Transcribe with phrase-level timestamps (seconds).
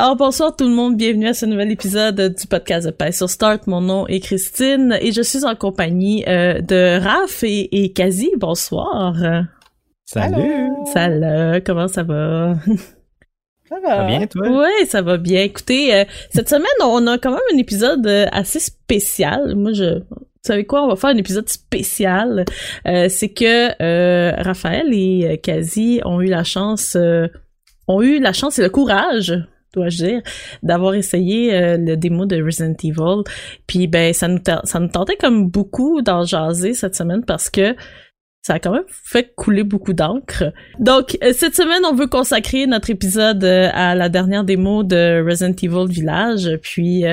[0.00, 3.28] Alors bonsoir tout le monde, bienvenue à ce nouvel épisode du podcast de Paix sur
[3.28, 3.66] Start.
[3.66, 8.30] Mon nom est Christine et je suis en compagnie euh, de Raph et, et Kazi.
[8.36, 9.16] Bonsoir.
[10.04, 10.70] Salut.
[10.92, 12.54] Salut, comment ça va?
[13.68, 14.48] Ça va bien, toi?
[14.48, 15.42] Oui, ça va bien.
[15.42, 19.56] Écoutez, euh, cette semaine, on a quand même un épisode euh, assez spécial.
[19.56, 19.98] Moi, je...
[19.98, 20.84] Vous savez quoi?
[20.84, 22.44] On va faire un épisode spécial.
[22.86, 26.96] Euh, c'est que Raphaël et Kazi ont eu la chance...
[27.88, 29.34] ont eu la chance et le courage
[29.74, 30.22] dois-je dire,
[30.62, 33.22] d'avoir essayé euh, le démo de Resident Evil.
[33.66, 37.74] Puis ben ça nous ça nous tentait comme beaucoup d'en jaser cette semaine parce que
[38.48, 40.44] ça a quand même fait couler beaucoup d'encre.
[40.78, 45.22] Donc, euh, cette semaine, on veut consacrer notre épisode euh, à la dernière démo de
[45.22, 46.48] Resident Evil Village.
[46.62, 47.04] Puis,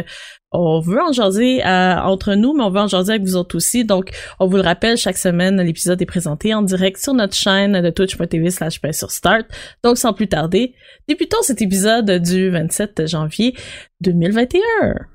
[0.53, 3.57] on veut en jaser euh, entre nous, mais on veut en jaser avec vous autres
[3.57, 3.83] aussi.
[3.83, 7.81] Donc, on vous le rappelle, chaque semaine, l'épisode est présenté en direct sur notre chaîne
[7.81, 9.45] de twitch.tv slash sur start.
[9.83, 10.73] Donc, sans plus tarder,
[11.09, 13.55] débutons cet épisode du 27 janvier
[13.99, 15.14] 2021.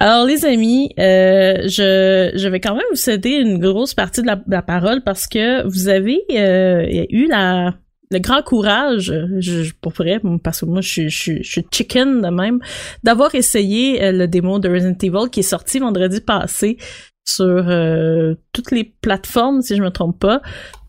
[0.00, 4.26] Alors les amis, euh, je, je vais quand même vous céder une grosse partie de
[4.26, 7.74] la, parole parce que vous avez euh, eu la
[8.10, 12.28] le grand courage, je, pour vrai, parce que moi je, je, je suis chicken de
[12.28, 12.60] même,
[13.02, 16.78] d'avoir essayé euh, le démo de Resident Evil qui est sorti vendredi passé
[17.24, 20.40] sur euh, toutes les plateformes, si je me trompe pas.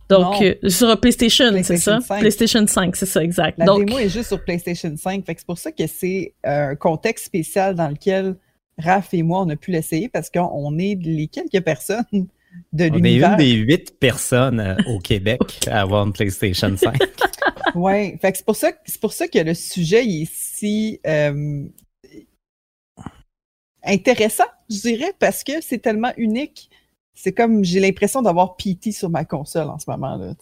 [0.09, 1.99] Donc, euh, sur PlayStation, c'est ça?
[2.19, 3.59] PlayStation 5, c'est ça, exact.
[3.59, 5.23] La Donc, démo est juste sur PlayStation 5.
[5.23, 8.35] Fait que c'est pour ça que c'est un contexte spécial dans lequel
[8.79, 12.05] Raph et moi, on a pu l'essayer parce qu'on est les quelques personnes
[12.73, 16.97] de On est une des huit personnes euh, au Québec à avoir une PlayStation 5.
[17.75, 21.65] oui, c'est pour ça c'est pour ça que le sujet est si euh,
[23.83, 26.69] intéressant, je dirais, parce que c'est tellement unique.
[27.13, 30.33] C'est comme j'ai l'impression d'avoir PT sur ma console en ce moment là.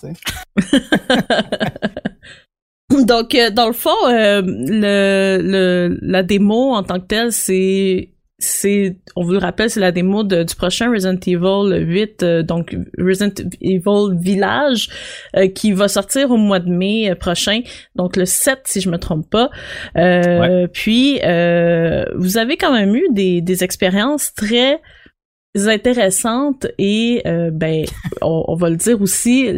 [3.05, 8.09] Donc, euh, dans le fond, le, le, la démo en tant que telle, c'est
[8.39, 12.75] c'est, on vous le rappelle, c'est la démo du prochain Resident Evil 8, euh, donc
[12.99, 14.89] Resident Evil Village,
[15.35, 17.61] euh, qui va sortir au mois de mai euh, prochain,
[17.95, 19.49] donc le 7 si je me trompe pas.
[20.73, 24.81] Puis, vous avez quand même eu des, des expériences très
[25.55, 27.85] intéressantes et, ben,
[28.21, 29.49] on, va le dire aussi,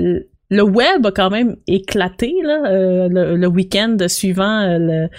[0.50, 5.10] le web a quand même éclaté là, le, le week-end suivant le,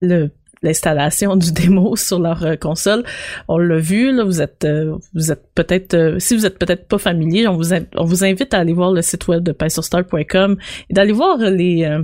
[0.00, 0.30] le
[0.62, 3.04] l'installation du démo sur leur euh, console.
[3.48, 6.86] On l'a vu, là, vous êtes euh, vous êtes peut-être euh, si vous êtes peut-être
[6.88, 10.56] pas familier, on vous on vous invite à aller voir le site web de PySurStar.com
[10.88, 11.98] et d'aller voir les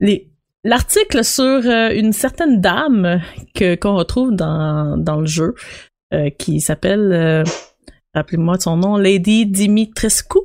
[0.00, 0.30] les
[0.64, 3.20] l'article sur une certaine dame
[3.54, 5.54] que qu'on retrouve dans dans le jeu
[6.38, 7.44] qui s'appelle
[8.14, 10.38] rappelez-moi de son nom Lady Dimitrescu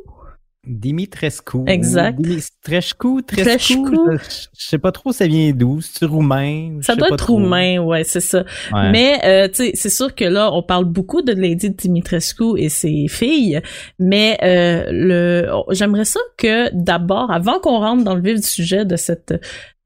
[0.67, 1.63] Dimitrescu.
[1.65, 2.21] Exact.
[2.21, 3.79] Dimitrescu, Trescu.
[4.21, 5.81] Je, sais pas trop ça vient d'où.
[5.81, 6.79] C'est roumain.
[6.81, 8.43] Ça doit être roumain, ouais, c'est ça.
[8.71, 12.69] Mais euh, tu sais, c'est sûr que là, on parle beaucoup de Lady Dimitrescu et
[12.69, 13.61] ses filles,
[13.97, 18.85] mais euh, le, j'aimerais ça que d'abord, avant qu'on rentre dans le vif du sujet
[18.85, 19.33] de cette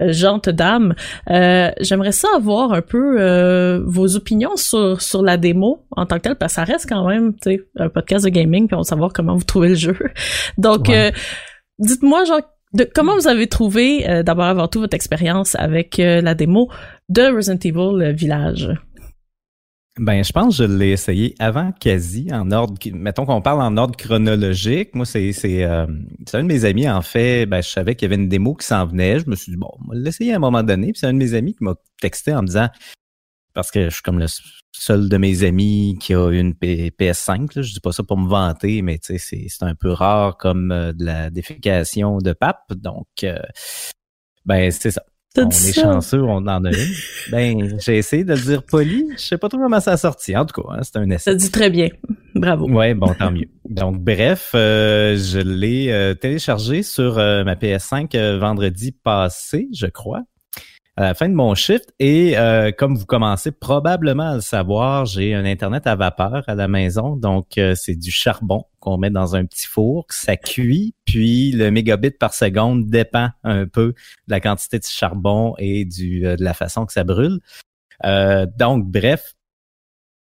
[0.02, 0.94] euh, jante dame.
[1.30, 6.18] Euh, j'aimerais ça avoir un peu euh, vos opinions sur, sur la démo en tant
[6.18, 7.34] que telle, parce que ça reste quand même
[7.78, 9.98] un podcast de gaming, puis on va savoir comment vous trouvez le jeu.
[10.58, 10.92] Donc,
[11.80, 12.42] dites-moi, genre,
[12.74, 16.70] de, comment vous avez trouvé, d'abord avant tout, votre expérience avec la démo
[17.08, 18.70] de Resident Evil Village?
[19.98, 23.78] Ben, je pense que je l'ai essayé avant quasi, en ordre, mettons qu'on parle en
[23.78, 24.94] ordre chronologique.
[24.94, 25.88] Moi, c'est, c'est, euh,
[26.34, 28.66] un de mes amis, en fait, ben, je savais qu'il y avait une démo qui
[28.66, 29.20] s'en venait.
[29.20, 30.92] Je me suis dit, bon, on va l'essayer à un moment donné.
[30.92, 32.68] Puis c'est un de mes amis qui m'a texté en me disant,
[33.54, 34.28] parce que je suis comme le
[34.74, 38.28] seul de mes amis qui a une PS5, là, je dis pas ça pour me
[38.28, 42.34] vanter, mais tu sais, c'est, c'est un peu rare comme euh, de la défécation de
[42.34, 42.74] pape.
[42.74, 43.40] Donc, euh,
[44.46, 45.02] ben, c'est ça
[45.38, 46.94] on est chanceux, on en a une.
[47.32, 49.06] Ben, j'ai essayé de le dire poli.
[49.18, 50.36] Je sais pas trop comment ça a sorti.
[50.36, 51.32] En tout cas, hein, c'est un essai.
[51.32, 51.90] Ça dit très bien.
[52.36, 52.70] Bravo.
[52.70, 53.48] Ouais, bon, tant mieux.
[53.70, 60.22] Donc, bref, euh, je l'ai euh, téléchargé sur euh, ma PS5 vendredi passé, je crois.
[60.98, 61.94] à la fin de mon shift.
[62.00, 66.56] Et euh, comme vous commencez probablement à le savoir, j'ai un Internet à vapeur à
[66.56, 67.16] la maison.
[67.16, 71.52] Donc, euh, c'est du charbon qu'on met dans un petit four, que ça cuit, puis
[71.52, 73.96] le mégabit par seconde dépend un peu de
[74.32, 77.40] la quantité de charbon et euh, de la façon que ça brûle.
[78.04, 79.34] donc, bref,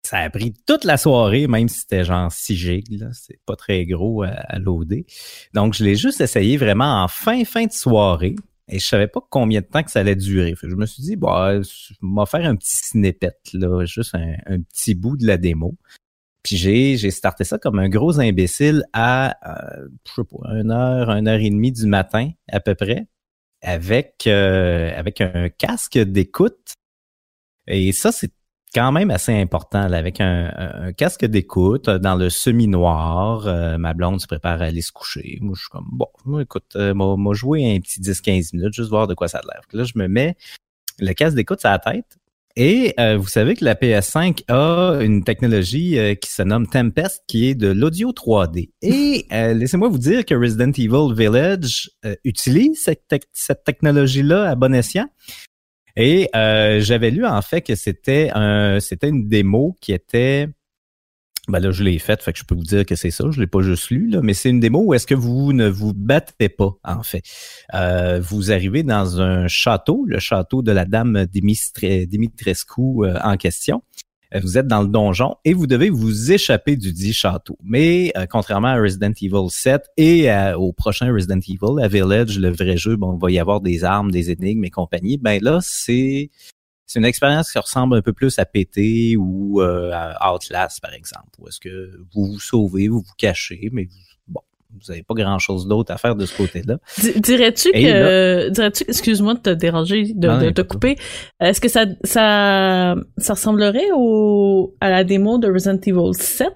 [0.05, 3.85] ça a pris toute la soirée, même si c'était genre 6 gigs, c'est pas très
[3.85, 5.05] gros à, à loader.
[5.53, 8.35] Donc, je l'ai juste essayé vraiment en fin, fin de soirée.
[8.69, 10.55] Et je savais pas combien de temps que ça allait durer.
[10.61, 14.95] je me suis dit, bah, je vais faire un petit snippet, là, juste un, petit
[14.95, 15.75] bout de la démo.
[16.43, 20.71] Puis j'ai, j'ai starté ça comme un gros imbécile à, euh, je sais pas, une
[20.71, 23.07] heure, une heure et demie du matin à peu près,
[23.61, 26.73] avec, euh, avec un casque d'écoute.
[27.67, 28.33] Et ça, c'est
[28.73, 33.47] quand même assez important là, avec un, casque d'écoute euh, dans le semi-noir.
[33.47, 35.37] Euh, ma blonde se prépare à aller se coucher.
[35.41, 38.89] Moi, je suis comme bon, moi, écoute, euh, m'a joué un petit 10-15 minutes, juste
[38.89, 39.61] voir de quoi ça a l'air.
[39.71, 40.35] Là, je me mets
[40.99, 42.17] le casque d'écoute sur la tête.
[42.55, 47.55] Et vous savez que la PS5 a une technologie qui se nomme Tempest, qui est
[47.55, 48.69] de l'audio 3D.
[48.83, 51.89] Et laissez-moi vous dire que Resident Evil Village
[52.23, 53.01] utilise cette,
[53.31, 55.07] cette technologie-là à bon escient.
[55.95, 60.47] Et euh, j'avais lu en fait que c'était un, c'était une démo qui était
[61.49, 63.25] ben là, je l'ai faite, fait que je peux vous dire que c'est ça.
[63.29, 65.67] Je l'ai pas juste lu, là, mais c'est une démo où est-ce que vous ne
[65.67, 67.23] vous battez pas, en fait.
[67.73, 73.83] Euh, vous arrivez dans un château, le château de la dame Dimitrescu euh, en question.
[74.33, 77.57] Euh, vous êtes dans le donjon et vous devez vous échapper du dit château.
[77.61, 82.51] Mais euh, contrairement à Resident Evil 7 et au prochain Resident Evil, à Village, le
[82.51, 85.17] vrai jeu, bon, il va y avoir des armes, des énigmes et compagnie.
[85.17, 86.29] Ben là, c'est
[86.93, 90.93] c'est une expérience qui ressemble un peu plus à PT ou euh, à Outlast, par
[90.93, 93.85] exemple, où est-ce que vous vous sauvez, vous vous cachez, mais
[94.27, 94.41] vous
[94.75, 96.77] vous n'avez pas grand-chose d'autre à faire de ce côté-là.
[97.15, 100.97] Dirais-tu que, dirais-tu, excuse-moi de te déranger, de, te couper,
[101.39, 106.53] est-ce que ça, ça, ça ressemblerait au, à la démo de Resident Evil 7?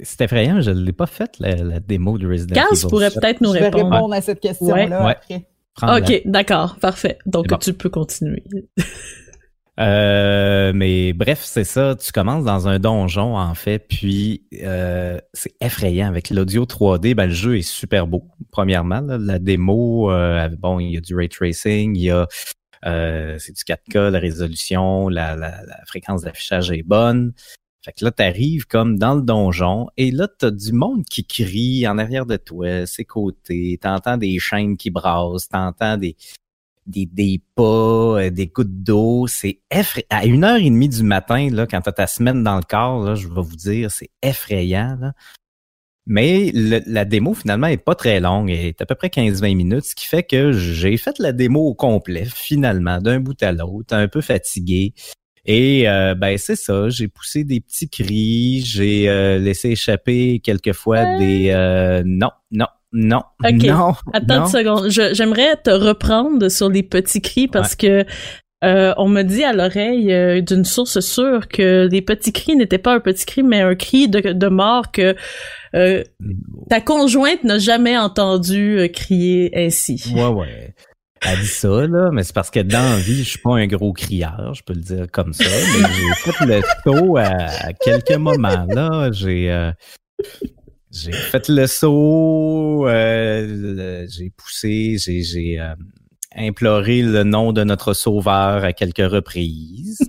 [0.00, 2.88] C'est effrayant, je ne l'ai pas faite, la, démo de Resident Evil 7.
[2.88, 3.76] pourrait peut-être nous répondre.
[3.76, 5.46] Je vais répondre à cette question-là après.
[5.80, 7.18] Ok, d'accord, parfait.
[7.26, 8.44] Donc tu peux continuer.
[9.80, 11.96] Euh, mais bref, c'est ça.
[11.96, 16.08] Tu commences dans un donjon, en fait, puis euh, c'est effrayant.
[16.08, 19.00] Avec l'audio 3D, ben, le jeu est super beau, premièrement.
[19.00, 22.28] la démo, euh, bon, il y a du ray tracing, il y a
[22.84, 27.32] c'est du 4K, la résolution, la, la, la fréquence d'affichage est bonne.
[27.84, 31.86] Fait que là, t'arrives comme dans le donjon et là, t'as du monde qui crie
[31.88, 36.16] en arrière de toi, ses côtés, t'entends des chaînes qui brassent, t'entends des,
[36.86, 39.26] des, des pas, euh, des gouttes d'eau.
[39.26, 40.06] C'est effrayant.
[40.10, 43.04] À une heure et demie du matin, là, quand t'as ta semaine dans le corps,
[43.04, 45.12] là, je vais vous dire, c'est effrayant.
[46.06, 48.50] Mais la démo, finalement, est pas très longue.
[48.50, 51.60] Elle est à peu près 15-20 minutes, ce qui fait que j'ai fait la démo
[51.60, 54.94] au complet, finalement, d'un bout à l'autre, un peu fatigué.
[55.44, 61.18] Et euh, ben c'est ça, j'ai poussé des petits cris, j'ai euh, laissé échapper quelquefois
[61.18, 61.52] des
[62.04, 63.22] non, non, non.
[63.52, 63.94] Non.
[64.12, 64.88] Attends une seconde.
[64.88, 68.04] J'aimerais te reprendre sur les petits cris parce que
[68.64, 72.78] euh, on me dit à l'oreille euh, d'une source sûre que les petits cris n'étaient
[72.78, 75.16] pas un petit cri, mais un cri de, mort que
[75.74, 76.04] euh,
[76.70, 80.12] ta conjointe n'a jamais entendu crier ainsi.
[80.14, 80.74] Ouais, ouais.
[81.24, 83.66] Elle dit ça, là, mais c'est parce que dans la vie, je suis pas un
[83.66, 85.44] gros crieur, je peux le dire comme ça.
[85.44, 89.10] Mais j'ai fait le saut à, quelques moments, là.
[89.12, 89.72] J'ai
[90.92, 95.74] j'ai fait le saut, euh, j'ai poussé, j'ai euh,
[96.36, 100.00] imploré le nom de notre sauveur à quelques reprises.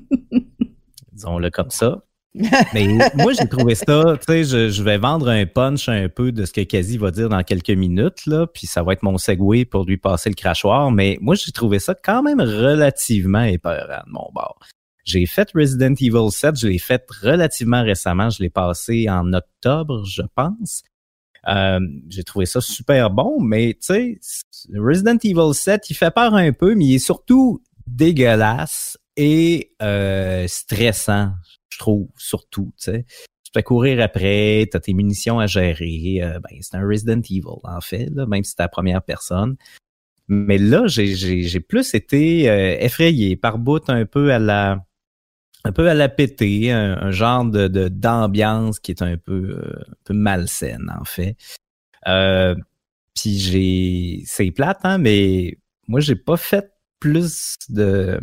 [1.14, 2.04] Disons-le comme ça.
[2.36, 6.32] Mais moi, j'ai trouvé ça, tu sais, je, je, vais vendre un punch un peu
[6.32, 9.18] de ce que Kazi va dire dans quelques minutes, là, puis ça va être mon
[9.18, 14.04] segway pour lui passer le crachoir, mais moi, j'ai trouvé ça quand même relativement épeurant
[14.08, 14.58] de mon bord.
[15.04, 20.04] J'ai fait Resident Evil 7, je l'ai fait relativement récemment, je l'ai passé en octobre,
[20.06, 20.84] je pense.
[21.48, 24.20] Euh, j'ai trouvé ça super bon, mais tu sais,
[24.76, 30.48] Resident Evil 7, il fait peur un peu, mais il est surtout dégueulasse et euh,
[30.48, 31.34] stressant,
[31.74, 33.06] je trouve, surtout, tu sais.
[33.44, 36.20] Tu peux courir après, tu as tes munitions à gérer.
[36.22, 39.56] Euh, ben, c'est un Resident Evil, en fait, là, même si c'est ta première personne.
[40.28, 42.46] Mais là, j'ai plus été
[42.84, 44.80] effrayé par bout un peu à la
[45.64, 49.96] un peu à la péter, un, genre de d'ambiance qui est un peu, euh, un
[50.04, 51.38] peu malsaine en fait.
[52.08, 52.56] Euh,
[53.16, 58.20] puis j'ai, c'est plate hein, mais moi j'ai pas fait plus de,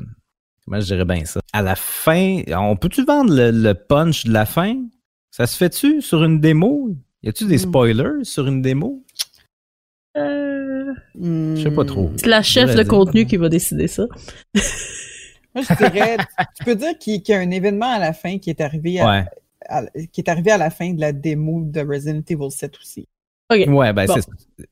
[0.64, 1.40] comment je dirais bien ça?
[1.52, 4.76] À la fin, on peut-tu vendre le, punch de la fin?
[5.30, 6.90] Ça se fait-tu sur une démo?
[7.22, 7.70] Y a-tu des hmm.
[7.70, 9.04] spoilers sur une démo?
[10.16, 10.92] Euh...
[11.20, 12.10] Je sais pas trop.
[12.16, 14.06] C'est la chef de contenu qui va décider ça.
[15.54, 16.16] Moi, je dirais,
[16.56, 19.26] tu peux dire qu'il y a un événement à la fin qui est arrivé à,
[20.12, 23.08] qui est arrivé à la fin de la démo de Resident Evil 7 aussi.
[23.50, 24.66] Ouais, ben c'est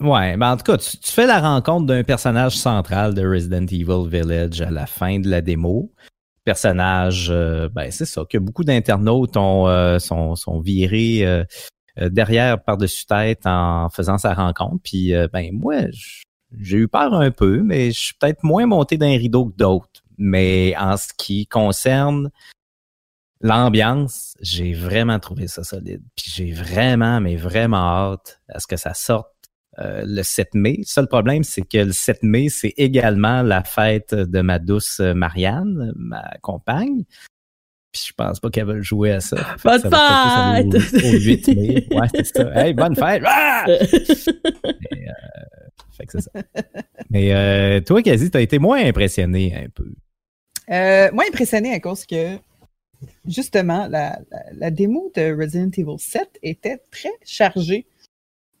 [0.00, 4.08] Ouais, ben en tout cas, tu, fais la rencontre d'un personnage central de Resident Evil
[4.08, 5.90] Village à la fin de la démo.
[6.44, 11.44] Personnage, euh, ben c'est ça, que beaucoup d'internautes ont euh, sont, sont virés euh,
[12.10, 14.82] derrière par-dessus tête en faisant sa rencontre.
[14.84, 15.76] Puis ben moi,
[16.60, 20.02] j'ai eu peur un peu, mais je suis peut-être moins monté d'un rideau que d'autres.
[20.18, 22.30] Mais en ce qui concerne
[23.40, 26.02] l'ambiance, j'ai vraiment trouvé ça solide.
[26.16, 29.35] Puis j'ai vraiment, mais vraiment hâte à ce que ça sorte
[29.78, 30.76] euh, le 7 mai.
[30.78, 35.00] Le seul problème, c'est que le 7 mai, c'est également la fête de ma douce
[35.00, 37.04] Marianne, ma compagne.
[37.92, 39.36] Puis je pense pas qu'elle va jouer à ça.
[39.64, 41.02] Bonne fête!
[41.04, 41.86] Au, 8 mai.
[41.90, 42.52] Ouais, c'est ça.
[42.54, 43.22] Hey, bonne fête!
[43.24, 43.64] Ah!
[43.68, 43.76] euh,
[45.96, 46.30] fait que c'est ça.
[47.10, 49.90] Mais euh, toi, Kazi, t'as été moins impressionné un peu.
[50.70, 52.36] Euh, moins impressionné à cause que
[53.26, 54.18] justement, la,
[54.52, 57.86] la, démo de Resident Evil 7 était très chargée.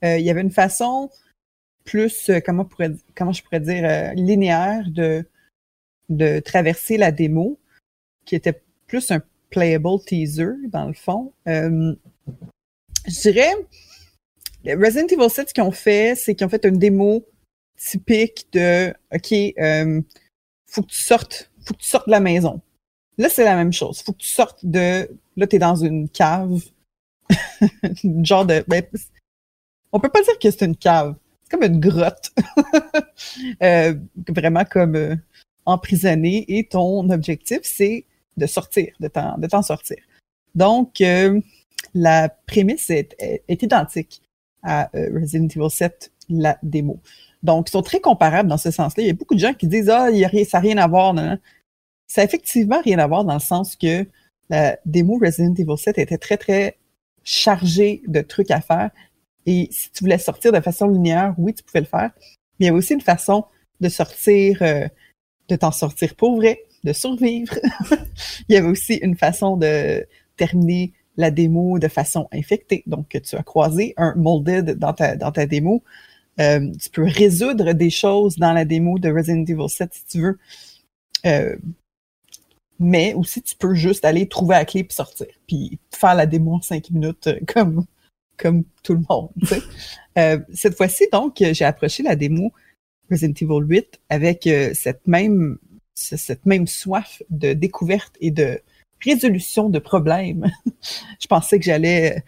[0.04, 1.10] Euh, il y avait une façon
[1.84, 2.66] plus, euh, comment,
[3.32, 5.24] je pourrais dire, euh, linéaire de,
[6.08, 7.58] de traverser la démo,
[8.24, 11.32] qui était plus un playable teaser, dans le fond.
[11.46, 11.94] je
[13.06, 13.52] dirais,
[14.66, 17.24] Resident Evil 7, ce qu'ils ont fait, c'est qu'ils ont fait une démo
[17.78, 20.02] typique de, OK,
[20.66, 22.60] faut que tu sortes, faut que tu sortes de la maison
[23.18, 24.02] Là, c'est la même chose.
[24.02, 25.08] Faut que tu sortes de.
[25.36, 26.62] Là, t'es dans une cave.
[28.22, 28.64] genre de.
[28.68, 28.82] Ben,
[29.96, 31.14] on peut pas dire que c'est une cave.
[31.44, 32.32] C'est comme une grotte.
[33.62, 33.94] euh,
[34.28, 35.16] vraiment comme euh,
[35.64, 36.44] emprisonné.
[36.48, 38.04] Et ton objectif, c'est
[38.36, 39.96] de sortir, de t'en sortir.
[40.54, 41.40] Donc, euh,
[41.94, 43.16] la prémisse est,
[43.48, 44.22] identique
[44.62, 47.00] à euh, Resident Evil 7, la démo.
[47.42, 49.02] Donc, ils sont très comparables dans ce sens-là.
[49.02, 50.76] Il y a beaucoup de gens qui disent Ah, il a rien, ça n'a rien
[50.78, 51.14] à voir.
[51.14, 51.38] Non,
[52.06, 54.06] ça n'a effectivement rien à voir dans le sens que
[54.50, 56.76] la démo Resident Evil 7 était très, très
[57.24, 58.90] chargée de trucs à faire.
[59.46, 62.10] Et si tu voulais sortir de façon linéaire, oui, tu pouvais le faire.
[62.58, 63.44] Mais il y avait aussi une façon
[63.80, 64.88] de sortir, euh,
[65.48, 67.54] de t'en sortir pour vrai, de survivre.
[68.48, 72.82] il y avait aussi une façon de terminer la démo de façon infectée.
[72.86, 75.82] Donc, tu as croisé un molded dans ta, dans ta démo.
[76.40, 80.20] Euh, tu peux résoudre des choses dans la démo de Resident Evil 7 si tu
[80.20, 80.38] veux.
[81.24, 81.56] Euh,
[82.78, 86.54] mais aussi tu peux juste aller trouver la clé puis sortir, puis faire la démo
[86.54, 87.86] en cinq minutes comme
[88.36, 89.30] comme tout le monde.
[90.18, 92.52] euh, cette fois-ci, donc, j'ai approché la démo
[93.10, 95.58] Resident Evil 8 avec euh, cette même
[95.94, 98.60] cette même soif de découverte et de
[99.02, 100.50] résolution de problèmes.
[101.20, 102.22] je pensais que j'allais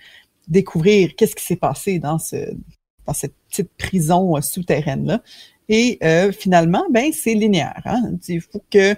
[0.47, 2.37] découvrir qu'est-ce qui s'est passé dans ce
[3.07, 5.23] dans cette petite prison euh, souterraine là.
[5.71, 5.99] Et
[6.33, 7.83] finalement, ben c'est linéaire.
[7.85, 8.12] Hein?
[8.27, 8.97] Il faut que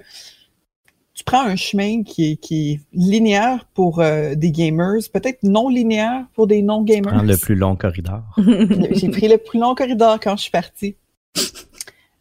[1.20, 5.68] tu prends un chemin qui est, qui est linéaire pour euh, des gamers, peut-être non
[5.68, 7.12] linéaire pour des non-gamers.
[7.12, 8.22] Prends le plus long corridor.
[8.38, 10.96] J'ai pris le plus long corridor quand je suis partie.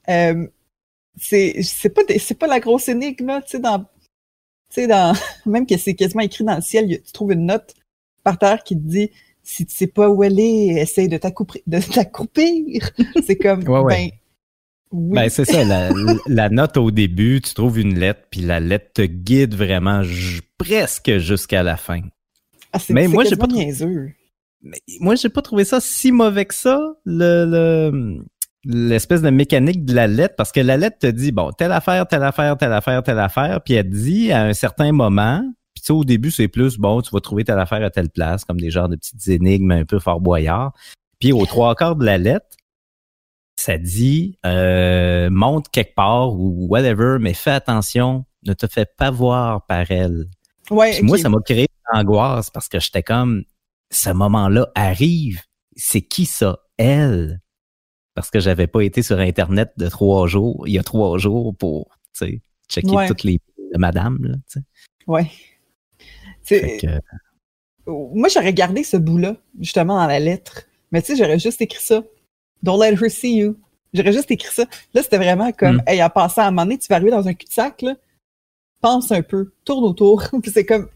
[0.09, 0.45] Euh,
[1.15, 3.85] c'est c'est pas c'est pas la grosse énigme là, tu sais dans tu
[4.71, 5.13] sais dans
[5.45, 7.75] même que c'est quasiment écrit dans le ciel, tu trouves une note
[8.25, 9.11] par terre qui te dit
[9.43, 11.61] si tu sais pas où elle est, essaye de t'accroupir.
[13.25, 13.63] c'est comme
[14.91, 15.63] ben ben, c'est ça,
[16.27, 20.01] la, note au début, tu trouves une lettre, puis la lettre te guide vraiment
[20.57, 22.01] presque jusqu'à la fin.
[22.73, 23.47] Ah, mais moi, j'ai pas.
[24.61, 28.19] Mais moi, j'ai pas trouvé ça si mauvais que ça, le,
[28.65, 32.07] l'espèce de mécanique de la lettre, parce que la lettre te dit, bon, telle affaire,
[32.07, 35.41] telle affaire, telle affaire, telle affaire, puis elle te dit à un certain moment,
[35.73, 38.09] puis tu sais, au début, c'est plus, bon, tu vas trouver telle affaire à telle
[38.09, 40.73] place, comme des genres de petites énigmes un peu fort boyard.
[41.19, 42.47] Puis aux trois quarts de la lettre,
[43.59, 49.11] ça dit euh, monte quelque part ou whatever, mais fais attention, ne te fais pas
[49.11, 50.25] voir par elle.
[50.71, 53.43] Ouais, Moi, ça m'a créé une angoisse parce que j'étais comme
[53.91, 55.41] ce moment-là arrive.
[55.75, 56.59] C'est qui ça?
[56.77, 57.41] Elle?
[58.13, 61.55] Parce que j'avais pas été sur Internet de trois jours, il y a trois jours
[61.55, 61.89] pour
[62.69, 63.39] checker toutes les
[63.73, 64.17] de madame.
[64.21, 64.61] Là,
[65.07, 65.29] ouais.
[67.85, 70.63] Moi, j'aurais gardé ce bout-là, justement, dans la lettre.
[70.91, 72.03] Mais tu sais, j'aurais juste écrit ça.
[72.63, 73.57] Don't let her see you.
[73.93, 74.65] J'aurais juste écrit ça.
[74.93, 75.83] Là, c'était vraiment comme, mm.
[75.87, 77.95] hey, à passer à un moment donné, tu vas arriver dans un cul-de-sac, là.
[78.81, 80.23] Pense un peu, tourne autour.
[80.41, 80.87] Puis c'est comme,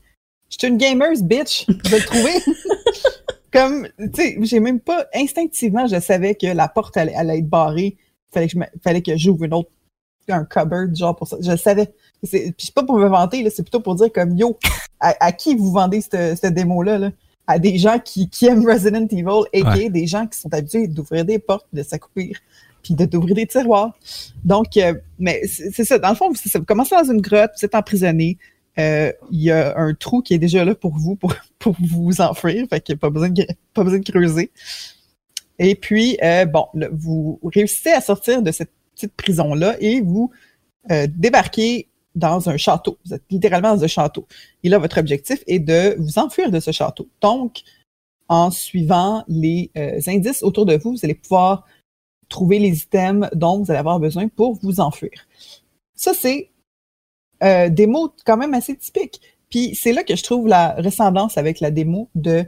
[0.50, 1.65] je suis une gamer, bitch.
[1.67, 2.34] Je vais le trouver.
[3.51, 7.50] comme, tu sais, j'ai même pas, instinctivement, je savais que la porte allait, allait être
[7.50, 7.98] barrée.
[8.32, 9.70] Fallait que je, fallait que j'ouvre une autre,
[10.29, 11.38] un cupboard, genre pour ça.
[11.41, 11.93] Je le savais.
[12.22, 14.58] Puis c'est pas pour me vanter, là, c'est plutôt pour dire comme, yo,
[15.00, 17.12] à, qui vous vendez cette, cette démo-là, là?
[17.47, 19.89] À des gens qui, qui aiment Resident Evil et ouais.
[19.89, 22.39] des gens qui sont habitués d'ouvrir des portes, de s'accroupir,
[22.81, 23.97] puis d'ouvrir des tiroirs.
[24.43, 26.00] Donc, euh, mais c'est ça.
[26.00, 26.59] Dans le fond, ça.
[26.59, 28.38] Vous commencez dans une grotte, vous êtes emprisonné.
[28.79, 32.21] Euh, il y a un trou qui est déjà là pour vous, pour, pour vous
[32.21, 32.65] enfuir.
[32.69, 34.51] Fait qu'il n'y a pas besoin, de, pas besoin de creuser.
[35.59, 40.31] Et puis, euh, bon, vous réussissez à sortir de cette petite prison-là et vous
[40.91, 42.98] euh, débarquez dans un château.
[43.05, 44.27] Vous êtes littéralement dans un château.
[44.63, 47.08] Et là, votre objectif est de vous enfuir de ce château.
[47.22, 47.63] Donc,
[48.27, 51.65] en suivant les euh, indices autour de vous, vous allez pouvoir
[52.29, 55.12] trouver les items dont vous allez avoir besoin pour vous enfuir.
[55.96, 56.50] Ça, c'est
[57.43, 59.22] euh, des mots quand même assez typiques.
[59.50, 62.46] Puis c'est là que je trouve la ressemblance avec la démo de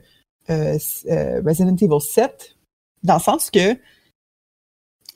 [0.50, 0.78] euh,
[1.10, 2.58] euh Resident Evil 7,
[3.04, 3.78] dans le sens que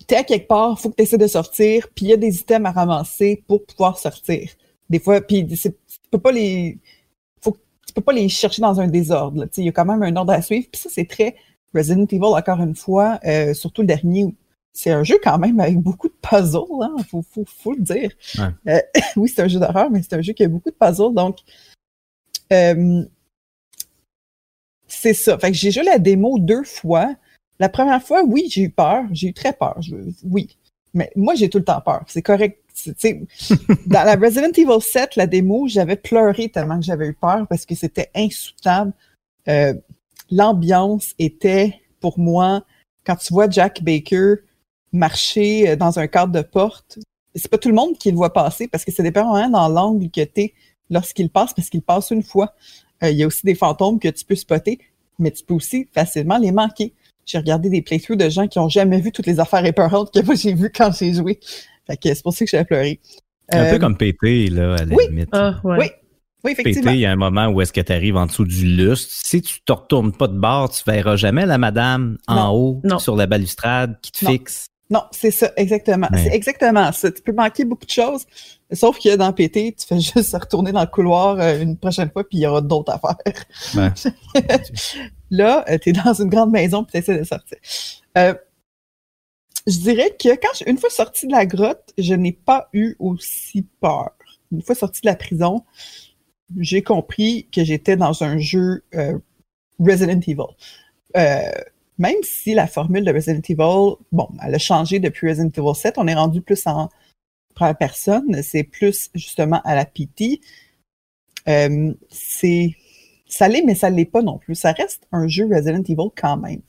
[0.09, 2.39] t'es à quelque part, faut que tu essaies de sortir, puis il y a des
[2.39, 4.49] items à ramasser pour pouvoir sortir.
[4.89, 5.71] Des fois, puis tu
[6.09, 6.79] peux pas les
[7.41, 9.47] faut, tu peux pas les chercher dans un désordre.
[9.55, 10.67] Il y a quand même un ordre à suivre.
[10.71, 11.35] Puis ça, c'est très
[11.75, 14.33] Resident Evil, encore une fois, euh, surtout le dernier.
[14.73, 18.11] C'est un jeu quand même avec beaucoup de puzzles, hein, faut, faut, faut le dire.
[18.67, 18.79] Euh,
[19.15, 21.37] oui, c'est un jeu d'horreur, mais c'est un jeu qui a beaucoup de puzzles, donc
[22.51, 23.03] euh,
[24.87, 25.37] c'est ça.
[25.37, 27.13] Fait que j'ai joué la démo deux fois.
[27.59, 29.03] La première fois, oui, j'ai eu peur.
[29.11, 29.79] J'ai eu très peur.
[30.23, 30.57] oui.
[30.93, 32.03] Mais moi, j'ai tout le temps peur.
[32.07, 32.57] C'est correct.
[33.87, 37.65] dans la Resident Evil 7, la démo, j'avais pleuré tellement que j'avais eu peur parce
[37.65, 38.93] que c'était insoutenable.
[39.49, 39.73] Euh,
[40.31, 42.63] L'ambiance était, pour moi,
[43.03, 44.35] quand tu vois Jack Baker
[44.93, 46.99] marcher euh, dans un cadre de porte,
[47.35, 49.69] c'est pas tout le monde qui le voit passer parce que c'est dépend vraiment dans
[49.69, 50.53] l'angle que tu es
[50.89, 52.53] lorsqu'il passe, parce qu'il passe une fois.
[53.03, 54.79] Euh, il y a aussi des fantômes que tu peux spotter,
[55.17, 56.93] mais tu peux aussi facilement les manquer
[57.29, 60.19] j'ai regardé des playthroughs de gens qui ont jamais vu toutes les affaires épeurantes que
[60.25, 61.39] moi j'ai vues quand j'ai joué.
[61.85, 62.99] Fait que c'est pour ça que j'ai pleuré.
[63.51, 65.05] Un peu euh, comme PT, là, à la oui.
[65.09, 65.29] limite.
[65.31, 65.77] Ah, ouais.
[65.79, 65.85] Oui.
[66.43, 66.91] Oui, effectivement.
[66.91, 69.11] PT, il y a un moment où est-ce que tu arrives en dessous du lustre.
[69.11, 73.15] Si tu te retournes pas de bord, tu verras jamais la madame en haut sur
[73.15, 74.69] la balustrade qui te fixe.
[74.91, 76.07] Non, c'est ça, exactement.
[76.15, 77.11] C'est exactement ça.
[77.11, 78.25] Tu peux manquer beaucoup de choses,
[78.71, 82.23] sauf que dans PT, tu fais juste retourner dans le couloir euh, une prochaine fois,
[82.27, 83.45] puis il y aura d'autres affaires.
[83.75, 83.91] Ouais.
[85.29, 87.59] Là, euh, tu es dans une grande maison, puis tu essaies de sortir.
[88.17, 88.33] Euh,
[89.67, 93.67] je dirais que quand une fois sorti de la grotte, je n'ai pas eu aussi
[93.79, 94.11] peur.
[94.51, 95.63] Une fois sorti de la prison,
[96.57, 98.83] j'ai compris que j'étais dans un jeu
[99.79, 100.47] Resident Evil
[101.99, 105.97] même si la formule de Resident Evil, bon, elle a changé depuis Resident Evil 7,
[105.97, 106.89] on est rendu plus en
[107.53, 110.39] première personne, c'est plus justement à la PT.
[111.49, 112.75] Euh, c'est
[113.27, 114.55] ça l'est, mais ça l'est pas non plus.
[114.55, 116.61] Ça reste un jeu Resident Evil quand même.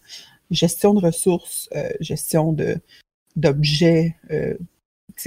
[0.51, 2.77] Gestion de ressources, euh, gestion de
[3.37, 4.55] d'objets, euh,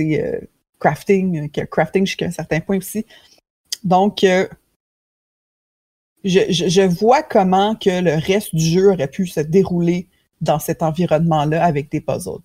[0.02, 0.40] euh
[0.80, 3.06] crafting, crafting jusqu'à un certain point aussi.
[3.86, 4.26] Donc,
[6.24, 10.08] je, je, vois comment que le reste du jeu aurait pu se dérouler
[10.42, 12.42] dans cet environnement-là avec des puzzles.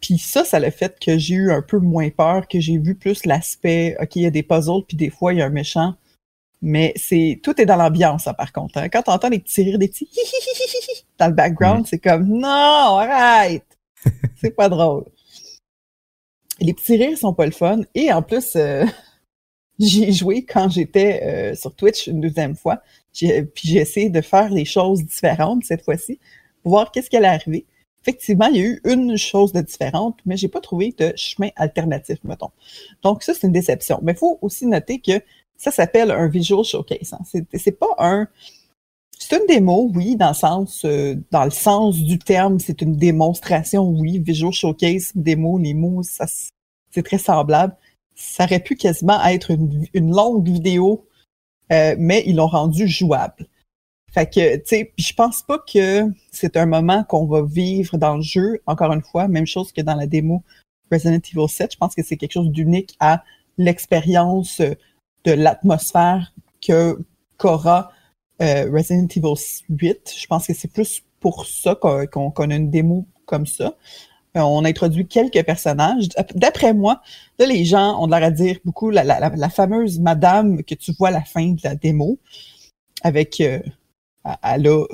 [0.00, 2.94] Puis ça, ça l'a fait que j'ai eu un peu moins peur, que j'ai vu
[2.94, 5.50] plus l'aspect, OK, il y a des puzzles, puis des fois, il y a un
[5.50, 5.94] méchant.
[6.62, 8.78] Mais c'est tout est dans l'ambiance, hein, par contre.
[8.78, 8.88] Hein.
[8.88, 10.08] Quand tu entends des petits rires, des petits
[11.18, 13.64] dans le background, c'est comme non, arrête!
[14.36, 15.04] c'est pas drôle.
[16.60, 17.80] Les petits rires sont pas le fun.
[17.94, 18.84] Et en plus, euh,
[19.80, 22.82] J'y joué quand j'étais euh, sur Twitch une deuxième fois.
[23.14, 26.20] Puis j'ai essayé de faire les choses différentes cette fois-ci
[26.62, 27.64] pour voir qu'est-ce qui allait arriver.
[28.02, 31.48] Effectivement, il y a eu une chose de différente, mais j'ai pas trouvé de chemin
[31.56, 32.50] alternatif, mettons.
[33.02, 34.00] Donc ça, c'est une déception.
[34.02, 35.22] Mais il faut aussi noter que
[35.56, 37.14] ça s'appelle un visual showcase.
[37.14, 37.40] Hein.
[37.54, 38.28] C'est pas un.
[39.18, 42.96] C'est une démo, oui, dans le sens, euh, dans le sens du terme, c'est une
[42.96, 44.18] démonstration, oui.
[44.18, 46.26] Visual showcase, démo, les mots, ça,
[46.90, 47.76] c'est très semblable
[48.14, 51.06] ça aurait pu quasiment être une, longue vidéo,
[51.72, 53.46] euh, mais ils l'ont rendu jouable.
[54.12, 58.16] Fait que, tu sais, je pense pas que c'est un moment qu'on va vivre dans
[58.16, 58.60] le jeu.
[58.66, 60.42] Encore une fois, même chose que dans la démo
[60.90, 61.72] Resident Evil 7.
[61.72, 63.22] Je pense que c'est quelque chose d'unique à
[63.58, 66.98] l'expérience de l'atmosphère que
[67.38, 67.92] qu'aura
[68.42, 69.34] euh, Resident Evil
[69.68, 70.14] 8.
[70.18, 73.76] Je pense que c'est plus pour ça qu'on a une démo comme ça.
[74.36, 76.08] Euh, on a introduit quelques personnages.
[76.34, 77.02] D'après moi,
[77.38, 81.12] là, les gens ont l'air à dire beaucoup la, fameuse madame que tu vois à
[81.12, 82.18] la fin de la démo,
[83.02, 83.60] avec euh,
[84.42, 84.84] elle a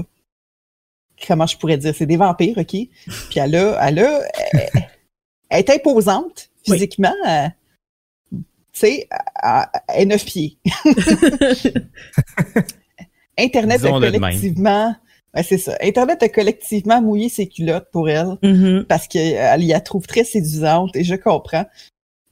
[1.27, 2.71] comment je pourrais dire, c'est des vampires, ok?
[2.71, 2.91] Puis
[3.37, 4.21] elle a, elle a,
[5.51, 7.15] elle, est imposante physiquement.
[7.27, 7.49] Euh,
[8.33, 8.41] tu
[8.73, 9.09] sais,
[9.89, 10.59] elle est neuf pieds.
[13.39, 14.97] Internet est collectivement
[15.43, 15.77] c'est ça.
[15.83, 18.85] Internet a collectivement mouillé ses culottes pour elle mm-hmm.
[18.85, 21.67] parce qu'elle y a trouve très séduisante et je comprends.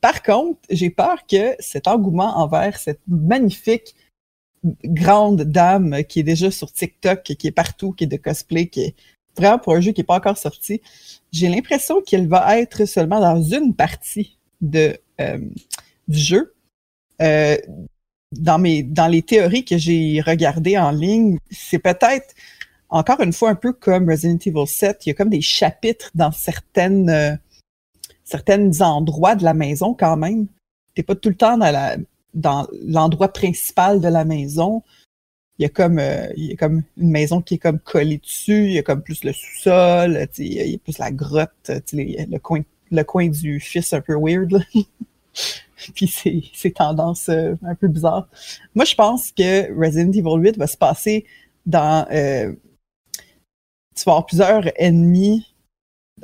[0.01, 3.95] Par contre, j'ai peur que cet engouement envers cette magnifique
[4.85, 8.83] grande dame qui est déjà sur TikTok, qui est partout, qui est de cosplay, qui
[8.83, 8.95] est
[9.37, 10.81] vraiment pour un jeu qui n'est pas encore sorti.
[11.33, 15.39] J'ai l'impression qu'elle va être seulement dans une partie de, euh,
[16.09, 16.55] du jeu.
[17.23, 17.57] Euh,
[18.33, 22.35] dans, mes, dans les théories que j'ai regardées en ligne, c'est peut-être
[22.95, 25.05] encore une fois un peu comme Resident Evil 7.
[25.05, 27.35] Il y a comme des chapitres dans certaines, euh,
[28.81, 30.47] endroits de la maison quand même.
[30.95, 31.97] T'es pas tout le temps dans la
[32.35, 34.83] dans l'endroit principal de la maison.
[35.59, 38.19] Il y a comme euh, il y a comme une maison qui est comme collée
[38.19, 43.03] dessus, il y a comme plus le sous-sol, il y a plus la grotte, le
[43.03, 44.61] coin du fils un peu weird là.
[45.95, 46.09] puis
[46.55, 48.29] c'est tendances euh, un peu bizarres.
[48.75, 51.25] Moi, je pense que Resident Evil 8 va se passer
[51.67, 52.07] dans...
[52.11, 52.53] Euh,
[53.95, 55.47] tu vas avoir plusieurs ennemis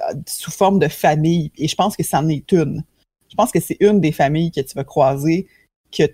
[0.00, 2.84] euh, sous forme de famille, et je pense que ça en est une.
[3.28, 5.46] Je pense que c'est une des familles que tu vas croiser,
[5.92, 6.04] que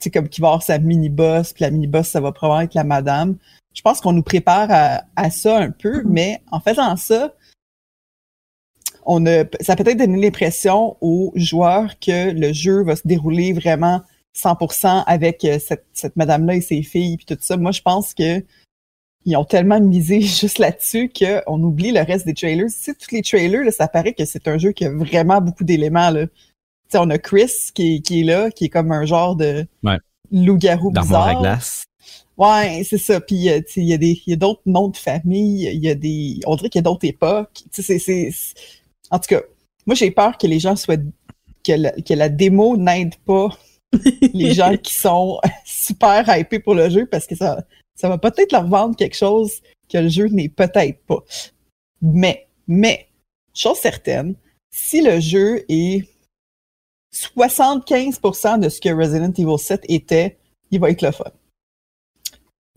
[0.00, 2.84] tu comme qui va avoir sa mini-boss, puis la mini-boss, ça va probablement être la
[2.84, 3.36] madame.
[3.74, 6.08] Je pense qu'on nous prépare à, à ça un peu, mm-hmm.
[6.08, 7.34] mais en faisant ça,
[9.04, 13.52] on a, ça a peut-être donné l'impression aux joueurs que le jeu va se dérouler
[13.52, 14.02] vraiment
[14.36, 17.56] 100% avec euh, cette, cette madame-là et ses filles puis tout ça.
[17.56, 18.44] Moi, je pense que
[19.24, 22.70] ils ont tellement misé juste là-dessus qu'on oublie le reste des trailers.
[22.70, 26.10] Si tous les trailers, ça paraît que c'est un jeu qui a vraiment beaucoup d'éléments.
[26.10, 26.26] Là.
[26.94, 29.66] on a Chris qui, qui est là, qui est comme un genre de
[30.32, 31.28] loup-garou bizarre.
[31.28, 31.84] à glace.
[32.36, 33.20] Ouais, c'est ça.
[33.20, 35.68] Puis euh, il y a des, il y a d'autres noms de famille.
[35.72, 37.64] Il y a des, on dirait qu'il y a d'autres époques.
[37.70, 38.32] C'est, c'est,
[39.10, 39.42] en tout cas,
[39.86, 40.96] moi, j'ai peur que les gens soient.
[40.96, 43.50] que la, que la démo n'aide pas
[44.32, 47.62] les gens qui sont super hypés pour le jeu parce que ça,
[48.00, 49.60] ça va peut-être leur vendre quelque chose
[49.90, 51.22] que le jeu n'est peut-être pas.
[52.00, 53.08] Mais, mais,
[53.52, 54.36] chose certaine,
[54.70, 56.08] si le jeu est
[57.12, 60.38] 75% de ce que Resident Evil 7 était,
[60.70, 61.30] il va être le fun.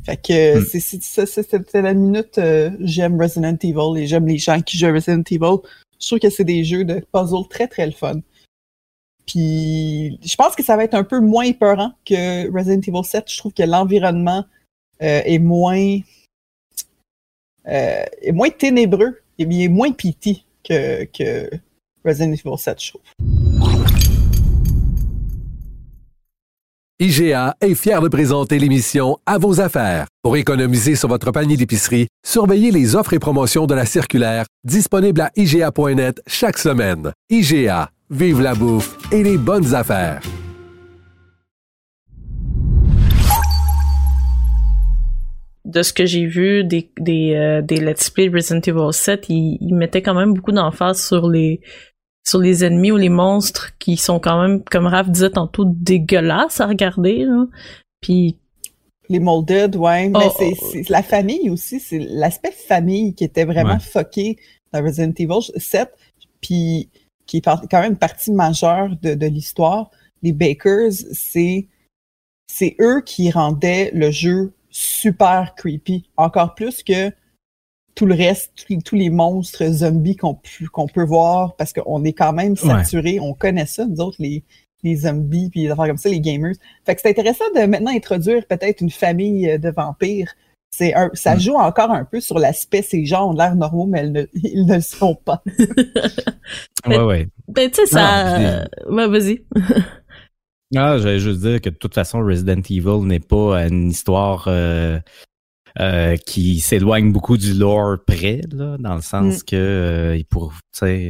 [0.04, 1.56] Fait que hmm.
[1.62, 5.62] c'est la minute euh, j'aime Resident Evil et j'aime les gens qui jouent Resident Evil.
[6.02, 8.20] Je trouve que c'est des jeux de puzzle très, très le fun.
[9.26, 13.32] Puis, je pense que ça va être un peu moins épeurant que Resident Evil 7.
[13.32, 14.44] Je trouve que l'environnement
[15.04, 16.00] est moins
[17.68, 21.50] euh, est moins ténébreux et moins pity que, que
[22.04, 23.02] Resident Evil 7, je trouve.
[27.00, 30.08] IGA est fier de présenter l'émission À vos affaires.
[30.22, 35.22] Pour économiser sur votre panier d'épicerie, surveillez les offres et promotions de la circulaire disponible
[35.22, 37.12] à IGA.net chaque semaine.
[37.30, 40.22] IGA, vive la bouffe et les bonnes affaires.
[45.74, 49.58] De ce que j'ai vu des, des, euh, des Let's Play Resident Evil 7, ils,
[49.60, 51.62] ils mettaient quand même beaucoup d'emphase sur les
[52.26, 56.62] sur les ennemis ou les monstres qui sont quand même, comme Raph disait tantôt, dégueulasses
[56.62, 57.26] à regarder.
[57.26, 57.48] Là.
[58.00, 58.38] Puis
[59.10, 60.08] les molded, ouais.
[60.08, 64.38] mais oh, c'est la famille aussi, c'est l'aspect famille qui était vraiment foqué
[64.72, 65.90] dans Resident Evil 7,
[66.40, 66.90] puis
[67.26, 69.92] qui est quand même une partie majeure de, de l'histoire.
[70.22, 71.68] Les Bakers, c'est
[72.48, 77.12] c'est eux qui rendaient le jeu super creepy, encore plus que
[77.96, 80.40] tout le reste, tous les, monstres zombies qu'on
[80.72, 84.44] qu'on peut voir, parce qu'on est quand même saturé, on connaît ça, nous autres, les,
[84.84, 86.56] les zombies, puis les affaires comme ça, les gamers.
[86.86, 90.34] Fait que c'est intéressant de maintenant introduire peut-être une famille euh, de vampires.
[90.72, 91.40] C'est un, ça mm.
[91.40, 94.76] joue encore un peu sur l'aspect, ces gens ont l'air normaux, mais ne, ils ne
[94.76, 95.44] le sont pas.
[96.88, 97.28] ouais, ouais.
[97.48, 98.66] Ben, tu sais, ça...
[98.90, 99.46] ouais, vas-y.
[100.76, 104.46] ah, j'allais juste dire que de toute façon, Resident Evil n'est pas une histoire...
[104.48, 105.00] Euh,
[105.80, 109.44] euh, qui s'éloigne beaucoup du lore près, là, dans le sens mm.
[109.44, 110.54] que euh, il pour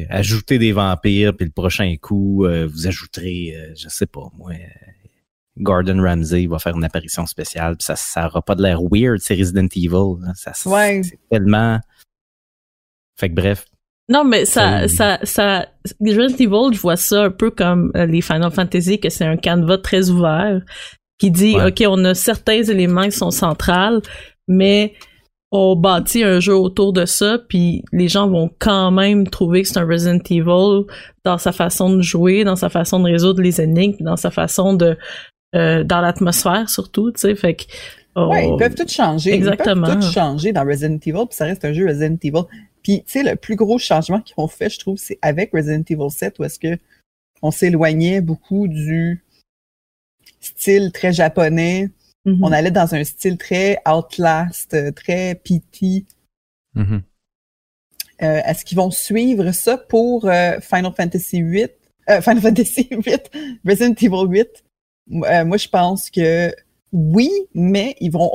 [0.08, 4.52] ajouter des vampires, puis le prochain coup, euh, vous ajouterez, je sais pas, moi,
[5.58, 9.18] Gordon Ramsay va faire une apparition spéciale, puis ça, ça aura pas de l'air weird,
[9.18, 10.32] c'est Resident Evil.
[10.34, 11.02] Ça, ouais.
[11.02, 11.78] C'est tellement.
[13.20, 13.66] Fait que bref.
[14.08, 15.66] Non, mais ça, ça, ça,
[16.00, 19.78] Resident Evil, je vois ça un peu comme les Final Fantasy, que c'est un canevas
[19.78, 20.60] très ouvert
[21.18, 24.02] qui dit, OK, on a certains éléments qui sont centrales,
[24.48, 24.92] mais
[25.56, 29.68] on bâtit un jeu autour de ça, puis les gens vont quand même trouver que
[29.68, 30.84] c'est un Resident Evil
[31.24, 34.74] dans sa façon de jouer, dans sa façon de résoudre les énigmes, dans sa façon
[34.74, 34.98] de
[35.54, 37.62] euh, dans l'atmosphère surtout, tu sais, fait que
[38.16, 39.32] oh, Ouais, ils peuvent tout changer.
[39.32, 39.86] Exactement.
[39.86, 42.42] Ils peuvent tout changer dans Resident Evil, puis ça reste un jeu Resident Evil.
[42.84, 45.82] Puis, tu sais, le plus gros changement qu'ils ont fait, je trouve, c'est avec Resident
[45.88, 46.78] Evil 7, où est-ce que
[47.42, 49.24] on s'éloignait beaucoup du
[50.40, 51.90] style très japonais,
[52.26, 52.52] on mm-hmm.
[52.52, 56.06] allait dans un style très Outlast, très PT.
[56.76, 57.02] Mm-hmm.
[58.22, 61.68] Euh, est-ce qu'ils vont suivre ça pour euh, Final Fantasy VIII?
[62.08, 64.64] Euh, Final Fantasy VIII, Resident Evil 8?
[65.06, 66.54] moi, je pense que
[66.92, 68.30] oui, mais ils vont.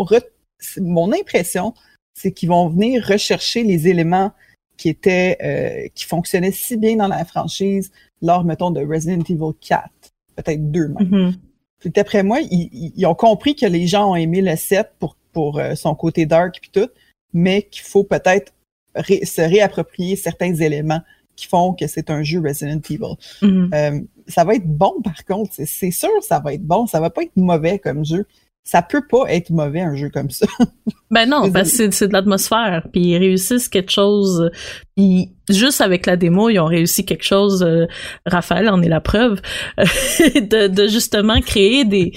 [0.77, 1.73] Mon impression,
[2.13, 4.31] c'est qu'ils vont venir rechercher les éléments
[4.77, 7.91] qui étaient euh, qui fonctionnaient si bien dans la franchise
[8.21, 9.89] lors, mettons, de Resident Evil 4,
[10.35, 10.95] peut-être 2 même.
[10.97, 11.91] Mm-hmm.
[11.93, 15.75] D'après moi, ils, ont compris que les gens ont aimé le 7 pour, pour euh,
[15.75, 16.89] son côté dark et tout,
[17.33, 18.53] mais qu'il faut peut-être
[18.97, 21.01] se réapproprier certains éléments
[21.35, 23.15] qui font que c'est un jeu Resident Evil.
[23.41, 23.73] Mm-hmm.
[23.73, 27.09] Euh, ça va être bon par contre, c'est sûr ça va être bon, ça va
[27.09, 28.25] pas être mauvais comme jeu.
[28.63, 30.45] Ça peut pas être mauvais un jeu comme ça.
[31.11, 34.51] ben non, parce que c'est de l'atmosphère, puis ils réussissent quelque chose.
[34.95, 37.63] Puis juste avec la démo, ils ont réussi quelque chose.
[37.63, 37.87] Euh,
[38.25, 39.41] Raphaël en est la preuve
[39.77, 42.13] de, de justement créer des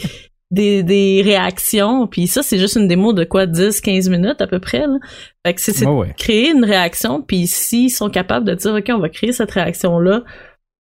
[0.53, 2.07] des, des réactions.
[2.07, 4.87] Puis ça, c'est juste une démo de quoi 10-15 minutes à peu près.
[4.87, 4.99] Là.
[5.45, 7.23] Fait que c'est créer une réaction.
[7.23, 10.23] Puis s'ils sont capables de dire, OK, on va créer cette réaction-là,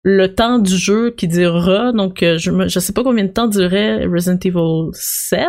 [0.08, 3.30] le temps du jeu qui durera, donc euh, je, me, je sais pas combien de
[3.30, 5.48] temps durait Resident Evil 7,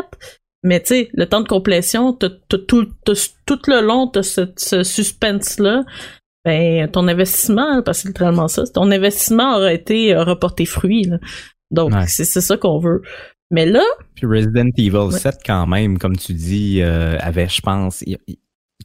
[0.64, 5.84] mais tu sais, le temps de complétion, tout, tout le long, t'as ce, ce suspense-là.
[6.46, 11.04] Ben, ton investissement, parce que c'est littéralement ça, ton investissement aurait été reporté fruit.
[11.04, 11.18] Là.
[11.70, 13.02] Donc, c'est ça qu'on veut.
[13.52, 13.84] Mais là.
[14.16, 18.04] Puis Resident Evil 7, quand même, comme tu dis, euh, avait, je pense,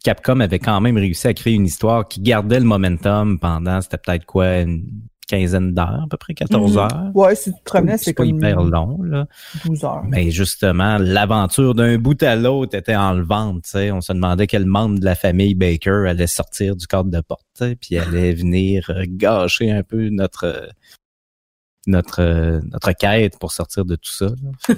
[0.02, 3.98] Capcom avait quand même réussi à créer une histoire qui gardait le momentum pendant, c'était
[3.98, 4.84] peut-être quoi, une
[5.26, 6.78] quinzaine d'heures, à peu près 14 mhm.
[6.78, 7.10] heures.
[7.14, 9.26] Ouais, si tu te promenais, c'est pas hyper long, là.
[9.64, 10.04] 12 heures.
[10.08, 13.90] Mais justement, l'aventure d'un bout à l'autre était enlevante, tu sais.
[13.90, 17.62] On se demandait quel membre de la famille Baker allait sortir du cadre de porte,
[17.80, 20.68] puis allait venir euh, gâcher un peu notre
[21.87, 24.28] notre euh, notre quête pour sortir de tout ça.
[24.68, 24.76] puis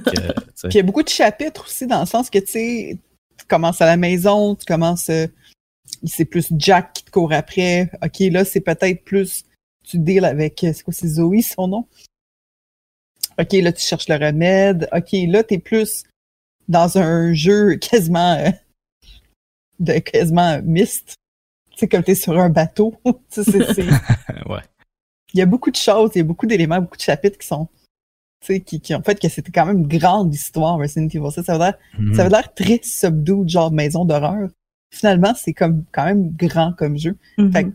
[0.65, 2.99] il y a beaucoup de chapitres aussi dans le sens que tu sais,
[3.39, 5.27] tu commences à la maison, tu commences euh,
[6.05, 7.91] c'est plus Jack qui te court après.
[8.03, 9.45] OK, là c'est peut-être plus
[9.87, 11.87] tu deals avec c'est quoi c'est Zoe son nom?
[13.39, 14.89] OK, là tu cherches le remède.
[14.93, 16.05] OK, là tu es plus
[16.69, 18.51] dans un jeu quasiment euh,
[19.79, 21.15] de quasiment mist.
[21.71, 22.95] Tu sais comme tu es sur un bateau.
[23.29, 23.47] c'est
[24.49, 24.63] ouais
[25.37, 27.47] il y a beaucoup de choses, il y a beaucoup d'éléments, beaucoup de chapitres qui
[27.47, 27.69] sont,
[28.41, 31.31] tu sais, qui, qui ont fait que c'était quand même une grande histoire, Resident Evil
[31.31, 31.75] Ça, ça veut dire,
[32.17, 32.41] ça veut mhm.
[32.41, 34.49] dire très subdued, genre maison d'horreur.
[34.95, 37.17] Finalement, c'est comme, quand même grand comme jeu.
[37.37, 37.53] Mhm.
[37.53, 37.71] Fait que,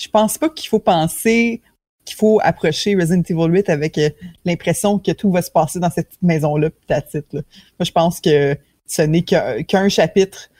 [0.00, 1.60] je pense pas qu'il faut penser
[2.06, 4.08] qu'il faut approcher Resident Evil 8 avec euh,
[4.44, 7.42] l'impression que tout va se passer dans cette maison-là, petit Là.
[7.78, 10.50] Moi, je pense que ce n'est qu'un chapitre,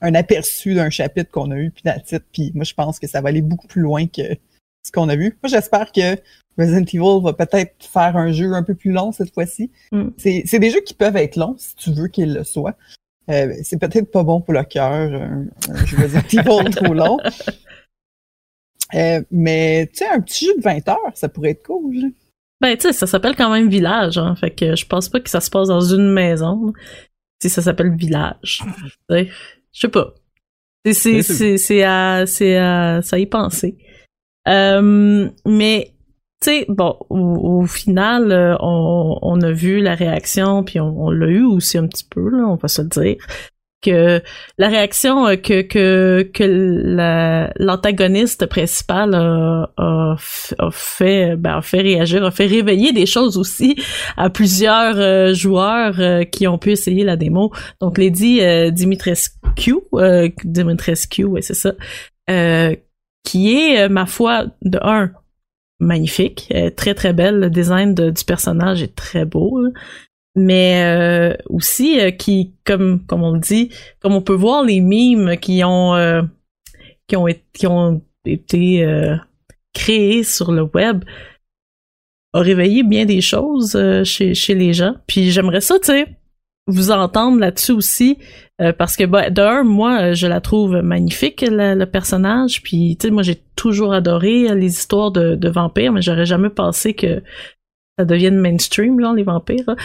[0.00, 1.84] un aperçu d'un chapitre qu'on a eu, puis
[2.32, 4.34] Puis moi, je pense que ça va aller beaucoup plus loin que
[4.82, 5.36] ce qu'on a vu.
[5.42, 6.16] Moi, j'espère que
[6.56, 9.70] Resident Evil va peut-être faire un jeu un peu plus long cette fois-ci.
[9.92, 10.08] Mm.
[10.16, 12.74] C'est des jeux qui peuvent être longs si tu veux qu'ils le soient.
[13.30, 15.46] Euh, c'est peut-être pas bon pour le cœur, un,
[15.84, 17.18] jeu Resident Evil trop long.
[18.94, 22.12] Euh, mais tu sais, un petit jeu de 20 heures, ça pourrait être cool.
[22.60, 25.30] Ben, tu sais, ça s'appelle quand même Village, hein, fait que je pense pas que
[25.30, 26.72] ça se passe dans une maison.
[27.40, 28.64] Si ça s'appelle Village.
[29.10, 29.26] Je
[29.72, 30.14] sais pas.
[30.92, 33.78] C'est à, à, ça y penser.
[34.48, 35.92] Euh, mais
[36.40, 41.26] tu sais, bon, au, final, euh, on, on, a vu la réaction, puis on, l'a
[41.26, 43.16] eu aussi un petit peu, là, on va se le dire,
[43.80, 44.22] que
[44.58, 50.16] la réaction euh, que que que l'antagoniste principal a, a,
[50.72, 53.76] fait ben, a fait réagir, a fait réveiller des choses aussi
[54.16, 55.96] à plusieurs joueurs
[56.30, 57.52] qui ont pu essayer la démo.
[57.80, 58.40] Donc Lady
[58.72, 59.76] Dimitrescu,
[60.44, 61.72] Dimitrescu, ouais c'est ça,
[63.28, 65.10] qui est, euh, ma foi, de un,
[65.80, 67.38] magnifique, très très belle.
[67.38, 69.60] Le design du personnage est très beau,
[70.38, 73.70] mais euh, aussi euh, qui, comme comme on le dit,
[74.00, 75.94] comme on peut voir les mimes qui ont
[77.06, 78.86] qui ont qui ont été
[79.74, 81.04] créés sur le web
[82.34, 84.94] a réveillé bien des choses chez chez les gens.
[85.06, 86.06] Puis j'aimerais ça, tu sais,
[86.68, 88.18] vous entendre là-dessus aussi
[88.60, 93.10] euh, parce que bah, d'un moi je la trouve magnifique le, personnage puis tu sais
[93.12, 97.22] moi j'ai toujours adoré les histoires de, de vampires mais j'aurais jamais pensé que
[97.98, 99.76] ça devienne mainstream là les vampires hein.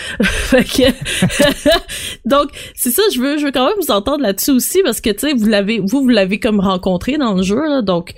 [2.26, 5.10] donc c'est ça je veux je veux quand même vous entendre là-dessus aussi parce que
[5.10, 8.14] tu sais vous l'avez vous vous l'avez comme rencontré dans le jeu là, donc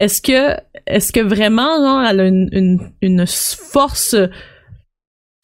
[0.00, 4.16] est-ce que est-ce que vraiment genre, elle a une, une, une force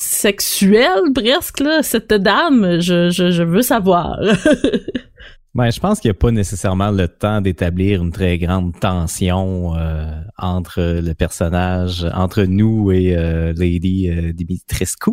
[0.01, 4.19] sexuelle presque là, cette dame, je, je, je veux savoir.
[5.55, 9.77] ben, je pense qu'il n'y a pas nécessairement le temps d'établir une très grande tension
[9.77, 15.11] euh, entre le personnage, entre nous et euh, Lady euh, Dimitrescu.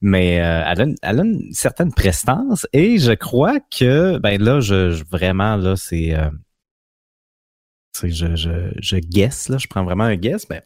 [0.00, 4.60] Mais elle, a une, elle, a une, certaine prestance et je crois que ben là,
[4.60, 6.14] je, vraiment là, c'est
[8.04, 10.62] je, je, je guess là, je prends vraiment un guess, mais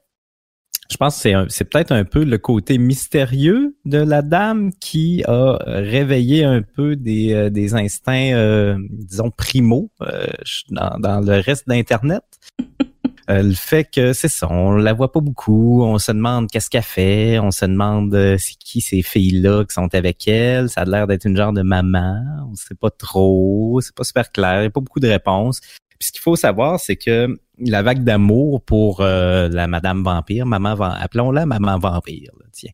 [0.91, 5.23] Je pense que c'est, c'est peut-être un peu le côté mystérieux de la dame qui
[5.27, 10.27] a réveillé un peu des, euh, des instincts, euh, disons, primaux euh,
[10.71, 12.25] dans, dans le reste d'Internet.
[13.29, 16.83] le fait que c'est ça, on la voit pas beaucoup, on se demande qu'est-ce qu'elle
[16.83, 21.07] fait, on se demande c'est qui ces filles-là qui sont avec elle, ça a l'air
[21.07, 24.67] d'être une genre de maman, on sait pas trop, c'est pas super clair, il n'y
[24.67, 25.61] a pas beaucoup de réponses.
[26.01, 30.47] Puis ce qu'il faut savoir, c'est que la vague d'amour pour euh, la Madame Vampire,
[30.47, 32.71] Maman appelons-la Maman Vampire, tiens.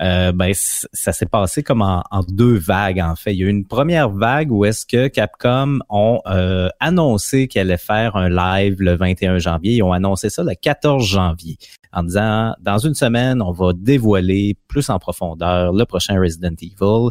[0.00, 3.34] Euh, ben ça s'est passé comme en, deux vagues en fait.
[3.34, 7.68] Il y a eu une première vague où est-ce que Capcom ont euh, annoncé qu'elle
[7.68, 9.74] allait faire un live le 21 janvier.
[9.74, 11.58] Ils ont annoncé ça le 14 janvier
[11.92, 17.10] en disant dans une semaine on va dévoiler plus en profondeur le prochain Resident Evil.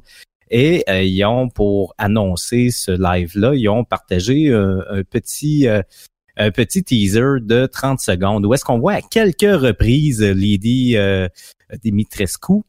[0.54, 5.66] Et ils ont, pour annoncer ce live-là, ils ont partagé un petit
[6.38, 11.28] un petit teaser de 30 secondes où est-ce qu'on voit à quelques reprises Lady euh,
[11.84, 12.62] Dimitrescu.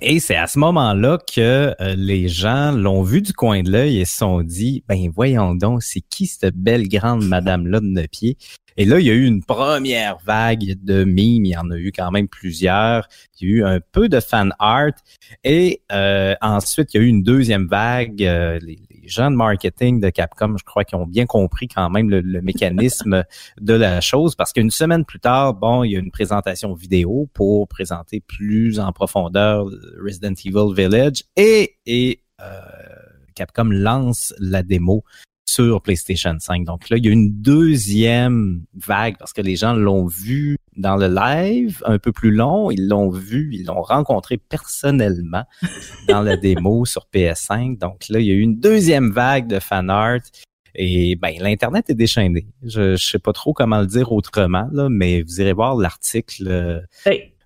[0.00, 4.00] Et c'est à ce moment-là que euh, les gens l'ont vu du coin de l'œil
[4.00, 8.08] et se sont dit, ben voyons donc, c'est qui cette belle grande madame-là de neuf
[8.08, 8.38] pieds?
[8.76, 11.44] Et là, il y a eu une première vague de mimes.
[11.44, 13.06] Il y en a eu quand même plusieurs.
[13.40, 14.94] Il y a eu un peu de fan art.
[15.44, 18.22] Et euh, ensuite, il y a eu une deuxième vague.
[18.24, 18.58] Euh,
[19.08, 23.24] gens de marketing de Capcom, je crois qu'ils ont bien compris quand même le, mécanisme
[23.60, 27.28] de la chose parce qu'une semaine plus tard, bon, il y a une présentation vidéo
[27.34, 29.66] pour présenter plus en profondeur
[30.02, 32.60] Resident Evil Village et, et euh,
[33.34, 35.04] Capcom lance la démo
[35.48, 36.64] sur PlayStation 5.
[36.64, 40.96] Donc là, il y a une deuxième vague parce que les gens l'ont vu dans
[40.96, 45.44] le live un peu plus long, ils l'ont vu, ils l'ont rencontré personnellement
[46.08, 47.78] dans la démo sur PS5.
[47.78, 50.20] Donc là, il y a eu une deuxième vague de fan art
[50.74, 52.46] et ben l'internet est déchaîné.
[52.62, 56.48] Je, je sais pas trop comment le dire autrement là, mais vous irez voir l'article.
[56.48, 56.80] Euh,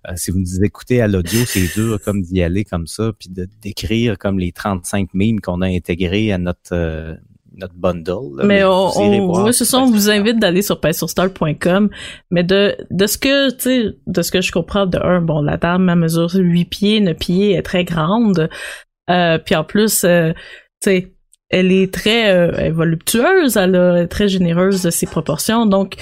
[0.07, 3.29] euh, si vous nous écoutez à l'audio, c'est dur comme d'y aller comme ça, puis
[3.29, 7.15] de décrire comme les 35 mimes qu'on a intégrés à notre euh,
[7.57, 8.45] notre bundle.
[8.45, 11.89] mais, on, on, ce on vous invite d'aller sur paysourstar.com.
[12.31, 15.41] Mais de, de ce que, tu sais, de ce que je comprends de un, bon,
[15.41, 18.49] la dame, à mesure 8 pieds, 9 pieds, est très grande.
[19.09, 20.33] Euh, puis en plus, euh,
[20.81, 21.13] tu sais,
[21.49, 25.65] elle est très euh, voluptueuse, elle est très généreuse de ses proportions.
[25.65, 25.95] Donc,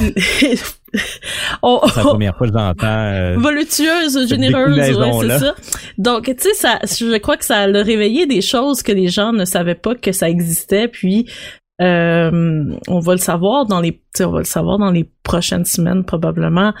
[1.62, 2.86] oh, c'est la première fois que j'entends.
[2.86, 5.54] Euh, voluptueuse, généreuse, ouais, c'est ça.
[5.98, 9.32] Donc, tu sais, ça, je crois que ça a réveillé des choses que les gens
[9.32, 10.88] ne savaient pas que ça existait.
[10.88, 11.26] Puis,
[11.80, 16.04] euh, on va le savoir dans les, on va le savoir dans les prochaines semaines
[16.04, 16.72] probablement.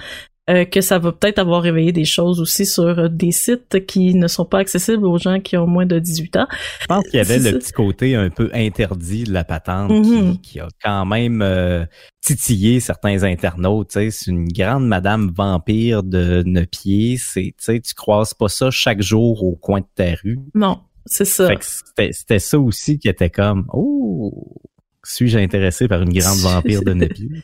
[0.52, 4.14] Euh, que ça va peut-être avoir réveillé des choses aussi sur euh, des sites qui
[4.14, 6.46] ne sont pas accessibles aux gens qui ont moins de 18 ans.
[6.80, 9.90] Je pense qu'il y avait le petit côté un peu interdit de la patente
[10.42, 11.84] qui, a quand même euh,
[12.20, 13.92] titillé certains internautes.
[13.92, 17.16] C'est une grande madame vampire de neuf pieds.
[17.34, 20.38] Tu croises pas ça chaque jour au coin de ta rue.
[20.54, 21.48] Non, c'est ça.
[21.60, 24.60] C'était ça aussi qui était comme, oh,
[25.04, 27.42] suis-je intéressé par une grande vampire de neuf pieds?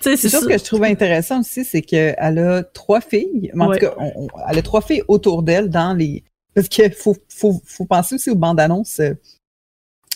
[0.00, 3.52] C'est chose que je trouve intéressant aussi, c'est qu'elle a trois filles.
[3.58, 3.94] En tout cas,
[4.48, 6.24] elle a trois filles autour d'elle dans les.
[6.54, 9.00] Parce qu'il faut, faut, faut penser aussi aux bandes annonces.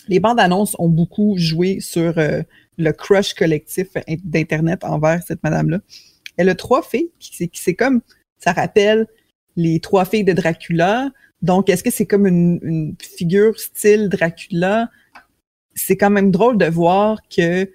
[0.07, 2.41] Les bandes annonces ont beaucoup joué sur euh,
[2.77, 3.87] le crush collectif
[4.23, 5.79] d'Internet envers cette madame-là.
[6.37, 8.01] Elle a trois filles, c'est comme,
[8.37, 9.07] ça rappelle
[9.55, 11.09] les trois filles de Dracula.
[11.41, 14.89] Donc, est-ce que c'est comme une, une figure style Dracula?
[15.73, 17.69] C'est quand même drôle de voir que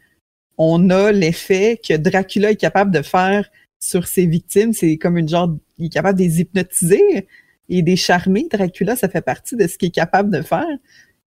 [0.62, 3.49] on a l'effet que Dracula est capable de faire
[3.83, 4.75] sur ses victimes.
[4.75, 7.27] C'est comme une genre, il est capable de les hypnotiser
[7.70, 8.46] et des charmer.
[8.53, 10.68] Dracula, ça fait partie de ce qu'il est capable de faire.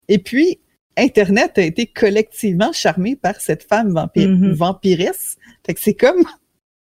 [0.10, 0.60] Et puis,
[0.98, 4.52] Internet a été collectivement charmé par cette femme vampire, mm-hmm.
[4.52, 5.38] vampiresse.
[5.66, 6.26] Fait que c'est comme,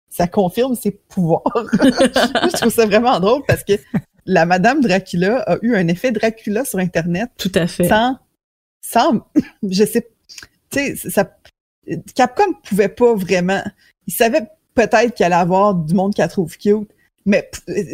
[0.09, 1.43] ça confirme ses pouvoirs.
[1.55, 3.75] je trouve ça vraiment drôle parce que
[4.25, 7.29] la Madame Dracula a eu un effet Dracula sur Internet.
[7.37, 7.89] Tout à fait.
[7.89, 8.17] Sans,
[8.81, 9.21] sans,
[9.63, 10.09] je sais,
[10.71, 11.31] tu sais, ça,
[12.14, 13.62] Capcom pouvait pas vraiment.
[14.07, 16.88] Il savait peut-être qu'il allait avoir du monde qui la trouve cute,
[17.27, 17.51] mais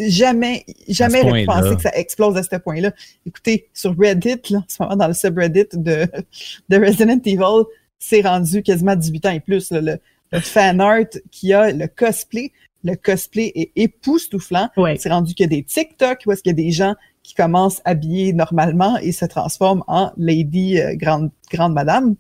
[0.09, 2.93] jamais, jamais il pensé que ça explose à ce point-là.
[3.27, 6.07] Écoutez, sur Reddit, là, en ce moment, dans le subreddit de,
[6.69, 7.65] de Resident Evil,
[7.99, 9.73] c'est rendu quasiment 18 ans et plus.
[9.73, 9.99] le,
[10.41, 12.53] fan art qui a le cosplay,
[12.83, 14.69] le cosplay est époustouflant.
[14.99, 17.35] C'est rendu qu'il y a des TikTok où est-ce qu'il y a des gens qui
[17.35, 22.15] commencent habillés normalement et se transforment en lady euh, grande grande madame.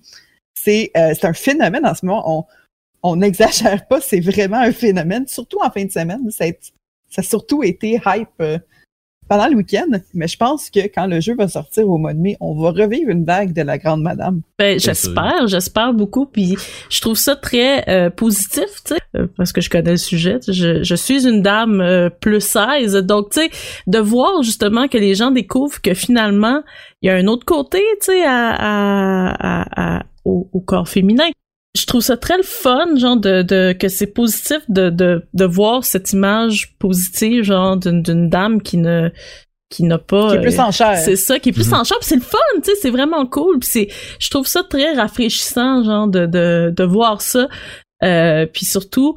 [0.69, 2.47] Euh, c'est un phénomène en ce moment.
[3.03, 6.31] On n'exagère pas, c'est vraiment un phénomène, surtout en fin de semaine.
[6.31, 8.59] Ça a, surtout été hype euh,
[9.29, 12.19] pendant le week-end, mais je pense que quand le jeu va sortir au mois de
[12.19, 14.43] mai, on va revivre une vague de la Grande Madame.
[14.59, 16.57] Ben, j'espère, j'espère beaucoup, puis
[16.91, 20.39] je trouve ça très euh, positif, tu sais, euh, parce que je connais le sujet.
[20.47, 23.51] Je, je suis une dame euh, plus 16, donc tu sais,
[23.87, 26.63] de voir justement que les gens découvrent que finalement,
[27.01, 31.29] il y a un autre côté, tu sais, à, à, à, au, au corps féminin
[31.77, 35.45] je trouve ça très le fun, genre de, de que c'est positif de, de, de
[35.45, 39.11] voir cette image positive, genre d'une dame qui ne
[39.71, 40.97] qui n'a pas qui est plus en chair.
[40.99, 41.81] C'est ça, qui est plus mhm.
[41.81, 43.89] en chair, c'est le fun, tu sais, c'est vraiment cool, puis c'est
[44.21, 47.49] je trouve ça très rafraîchissant genre de de de voir ça
[48.05, 49.17] euh, puis surtout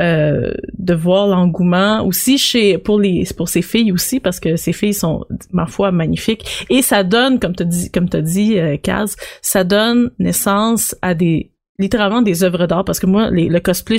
[0.00, 4.74] euh, de voir l'engouement aussi chez pour les pour ces filles aussi parce que ces
[4.74, 8.76] filles sont ma foi magnifiques et ça donne comme tu dit comme tu dit euh,
[8.76, 13.98] Kaz ça donne naissance à des littéralement des œuvres d'art parce que moi, le cosplay,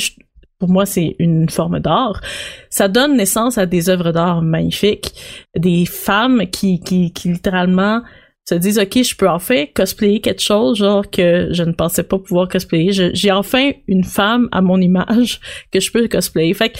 [0.59, 2.21] pour moi, c'est une forme d'art.
[2.69, 5.13] Ça donne naissance à des œuvres d'art magnifiques,
[5.55, 8.01] des femmes qui, qui, qui littéralement
[8.47, 12.17] se disent ok je peux enfin cosplayer quelque chose genre que je ne pensais pas
[12.17, 13.11] pouvoir cosplayer.
[13.13, 15.39] J'ai enfin une femme à mon image
[15.71, 16.53] que je peux cosplayer.
[16.53, 16.79] Fait que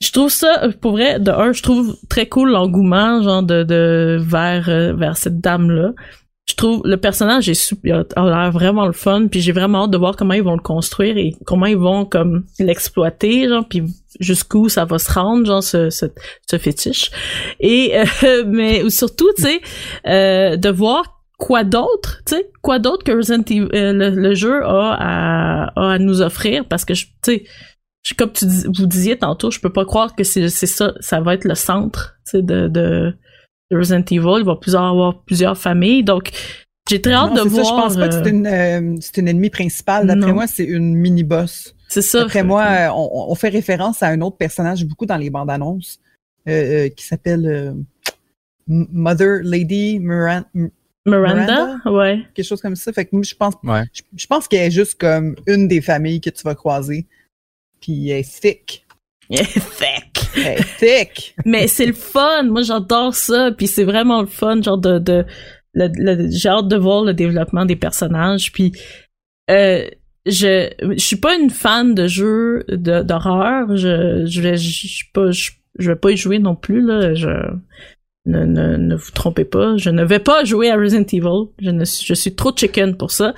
[0.00, 4.18] je trouve ça pour vrai de un je trouve très cool l'engouement genre de, de
[4.20, 5.92] vers euh, vers cette dame là
[6.48, 9.90] je trouve le personnage est super, a l'air vraiment le fun puis j'ai vraiment hâte
[9.90, 13.82] de voir comment ils vont le construire et comment ils vont comme l'exploiter genre puis
[14.18, 16.06] jusqu'où ça va se rendre genre ce ce,
[16.50, 17.10] ce fétiche.
[17.60, 19.60] Et euh, mais surtout tu sais
[20.06, 24.64] euh, de voir quoi d'autre tu sais quoi d'autre que Resident Evil, euh, le, jeu
[24.64, 27.44] a à, a à nous offrir parce que tu sais
[28.16, 31.44] comme tu vous disiez tantôt je peux pas croire que c'est ça ça va être
[31.44, 33.14] le centre tu sais de, de
[33.70, 36.02] Resident Evil, il va plusieurs, avoir plusieurs familles.
[36.02, 36.30] Donc,
[36.88, 37.66] j'ai très hâte de voir.
[37.66, 40.06] Ça, je pense pas que c'est une, euh, c'est une ennemie principale.
[40.06, 41.74] D'après moi, c'est une mini-boss.
[41.88, 42.20] C'est ça.
[42.20, 45.50] D'après moi, euh, on, on, fait référence à un autre personnage beaucoup dans les bandes
[45.50, 45.98] annonces
[46.48, 47.74] euh, euh qui s'appelle
[48.66, 50.46] Mother Lady Miranda?
[51.06, 52.22] Miranda, ouais.
[52.34, 52.92] Quelque chose comme ça.
[52.92, 53.54] Fait que je pense,
[54.14, 57.06] je, pense qu'elle est juste comme une des familles que tu vas croiser.
[57.80, 58.86] Puis elle est thick.
[59.30, 60.76] Elle est thick.
[60.78, 61.34] thick.
[61.44, 62.44] Mais c'est le fun.
[62.44, 63.50] Moi, j'adore ça.
[63.52, 65.24] Puis c'est vraiment le fun, genre de, de,
[65.74, 68.52] j'ai hâte de voir le développement des personnages.
[68.52, 68.72] Puis
[69.50, 69.88] euh,
[70.26, 73.76] je, je suis pas une fan de jeux d'horreur.
[73.76, 77.14] Je, je vais, je, pas, je, vais pas y jouer non plus là.
[77.14, 77.28] Je
[78.26, 79.76] ne, ne, ne vous trompez pas.
[79.76, 81.50] Je ne vais pas jouer à Resident Evil.
[81.60, 83.34] Je ne, je suis trop chicken pour ça.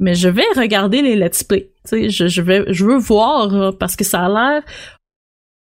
[0.00, 1.70] Mais je vais regarder les let's play.
[1.88, 4.62] Tu sais, je, je vais, je veux voir parce que ça a l'air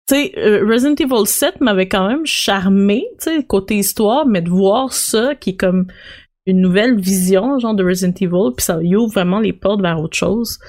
[0.08, 4.42] tu sais, euh, Resident Evil 7 m'avait quand même charmé, tu sais, côté histoire, mais
[4.42, 5.88] de voir ça qui est comme
[6.46, 10.18] une nouvelle vision, genre de Resident Evil, puis ça ouvre vraiment les portes vers autre
[10.18, 10.60] chose.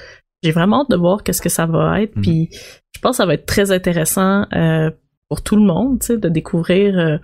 [0.42, 2.22] J'ai vraiment hâte de voir qu'est-ce que ça va être, mm.
[2.22, 4.90] puis je pense que ça va être très intéressant euh,
[5.28, 7.16] pour tout le monde, tu sais, de découvrir euh,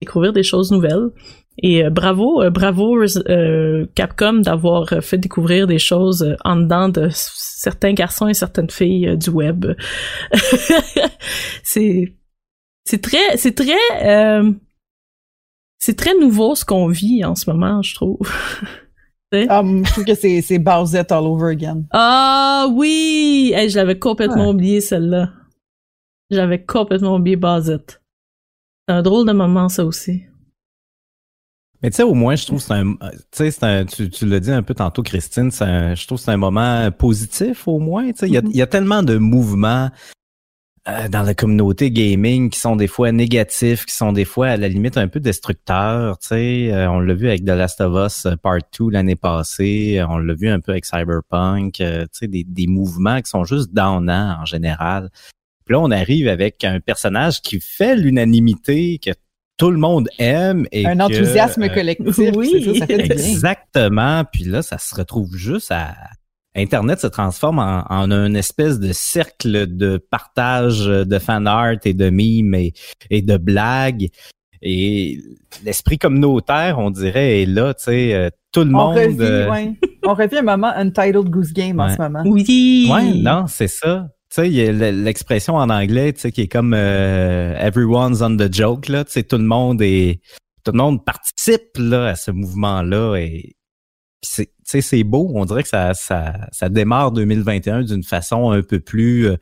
[0.00, 1.10] découvrir des choses nouvelles.
[1.58, 7.08] Et euh, bravo, euh, bravo euh, Capcom d'avoir fait découvrir des choses en dedans de
[7.12, 9.66] certains garçons et certaines filles du web.
[11.62, 12.14] c'est
[12.84, 14.42] c'est très c'est très
[15.78, 18.18] c'est très nouveau ce qu'on vit en ce moment, je trouve.
[19.48, 21.84] Ah, je trouve que c'est c'est Bowsette all over again.
[21.90, 25.30] Ah oui, je l'avais complètement oublié celle-là.
[26.30, 28.02] J'avais complètement oublié Bowsette.
[28.86, 30.24] C'est un drôle de moment ça aussi.
[31.82, 32.94] Mais tu sais, au moins, je trouve que c'est un,
[33.32, 36.24] tu sais, un, tu, tu l'as dit un peu tantôt, Christine, un, je trouve que
[36.24, 38.12] c'est un moment positif, au moins.
[38.12, 38.56] Tu sais, il y, a, mm-hmm.
[38.56, 39.90] y a tellement de mouvements
[40.88, 44.56] euh, dans la communauté gaming qui sont des fois négatifs, qui sont des fois à
[44.56, 46.18] la limite un peu destructeurs.
[46.18, 49.14] Tu sais, euh, on l'a vu avec The Last of Us euh, Part 2 l'année
[49.14, 51.74] passée, on l'a vu un peu avec Cyberpunk.
[51.74, 55.10] tu sais, des, des mouvements qui sont juste downants en général.
[55.64, 59.12] Puis là, on arrive avec un personnage qui fait l'unanimité, que
[59.56, 60.66] tout le monde aime.
[60.72, 62.30] Et un enthousiasme euh, collectif.
[62.34, 64.24] oui, ça, fait Exactement.
[64.32, 65.94] Puis là, ça se retrouve juste à...
[66.54, 71.94] Internet se transforme en, en un espèce de cercle de partage de fan art et
[71.94, 72.74] de mimes et,
[73.08, 74.10] et de blagues.
[74.62, 75.18] Et
[75.64, 78.96] l'esprit communautaire, on dirait, est là, tu sais, euh, tout le monde.
[78.96, 79.72] Revit, euh, ouais.
[80.06, 82.22] on revit un moment Untitled Goose Game en ce moment.
[82.24, 82.88] Oui.
[82.88, 84.08] Ouais, non, c'est ça.
[84.32, 88.34] Sais, il y a l'expression en anglais, tu sais, qui est comme euh, everyone's on
[88.34, 89.04] the joke, là.
[89.04, 90.22] Tu sais, tout le monde est,
[90.64, 93.56] tout le monde participe là à ce mouvement-là et
[94.22, 95.30] c'est, tu sais, c'est beau.
[95.34, 99.36] On dirait que ça, ça, ça démarre 2021 d'une façon un peu plus, euh,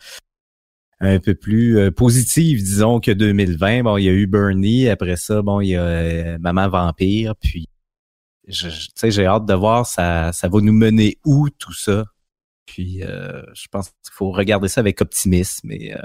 [0.99, 3.85] un peu plus euh, positive, disons, que 2020.
[3.85, 7.69] Bon, il y a eu Bernie, après ça, bon, il y a Maman Vampire, puis,
[8.49, 12.07] je, sais, j'ai hâte de voir ça, ça va nous mener où tout ça.
[12.71, 15.73] Puis euh, je pense qu'il faut regarder ça avec optimisme.
[15.73, 15.99] Et, euh,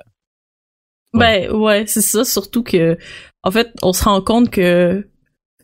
[1.14, 2.26] Ben ouais, c'est ça.
[2.26, 2.98] Surtout que,
[3.44, 5.08] en fait, on se rend compte que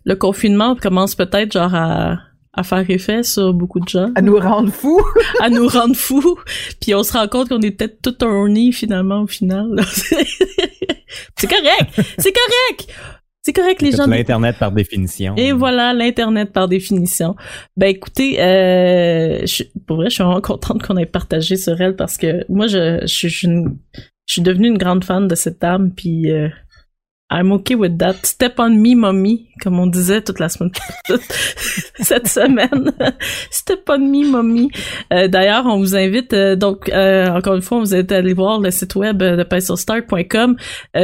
[0.04, 2.20] le confinement commence peut-être genre à,
[2.54, 4.12] à faire effet sur beaucoup de gens.
[4.14, 5.02] À nous rendre fous.
[5.41, 6.38] à nous rendre fous.
[6.80, 9.68] Puis on se rend compte qu'on est peut-être tout horny finalement au final.
[9.88, 11.99] c'est correct.
[12.20, 12.93] C'est correct.
[13.44, 14.06] C'est correct les gens.
[14.06, 15.36] L'internet par définition.
[15.36, 17.36] Et voilà l'internet par définition.
[17.76, 21.96] Ben écoutez, euh, je, pour vrai, je suis vraiment contente qu'on ait partagé sur elle
[21.96, 23.48] parce que moi, je, je, je,
[24.28, 26.50] je suis devenue une grande fan de cette dame, puis euh,
[27.32, 28.25] I'm okay with that.
[28.25, 30.71] Step on me, mommy, comme on disait toute la semaine,
[31.99, 32.91] cette semaine.
[33.49, 34.69] Step on me, mommy.
[35.13, 38.34] Euh, D'ailleurs, on vous invite, euh, donc, euh, encore une fois, vous invite à aller
[38.34, 40.57] voir le site web de PencilStart.com.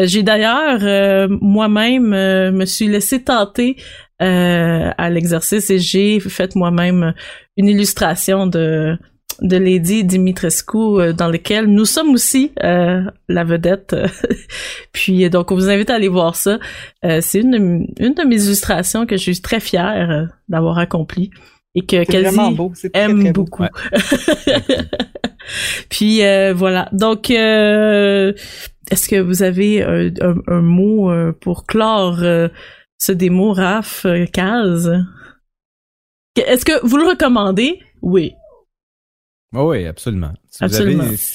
[0.03, 2.09] J'ai d'ailleurs, moi-même,
[2.51, 3.78] me suis laissé tenter
[4.19, 7.13] à l'exercice et j'ai fait moi-même
[7.55, 8.97] une illustration de
[9.42, 13.96] de Lady Dimitrescu euh, dans lequel nous sommes aussi euh, la vedette.
[14.94, 16.60] Puis donc on vous invite à aller voir ça.
[17.06, 21.32] Euh, c'est une, une de mes illustrations que je suis très fière d'avoir accompli
[21.76, 22.40] et que Kazi
[22.94, 23.64] aime beaucoup.
[25.90, 26.22] Puis
[26.54, 26.90] voilà.
[26.92, 32.20] Donc est-ce que vous avez un, un, mot pour clore
[32.98, 34.92] ce démo Raph Kaz?
[36.36, 37.80] Est-ce que vous le recommandez?
[38.02, 38.34] Oui.
[39.56, 40.34] Oh oui, absolument.
[40.50, 40.66] Si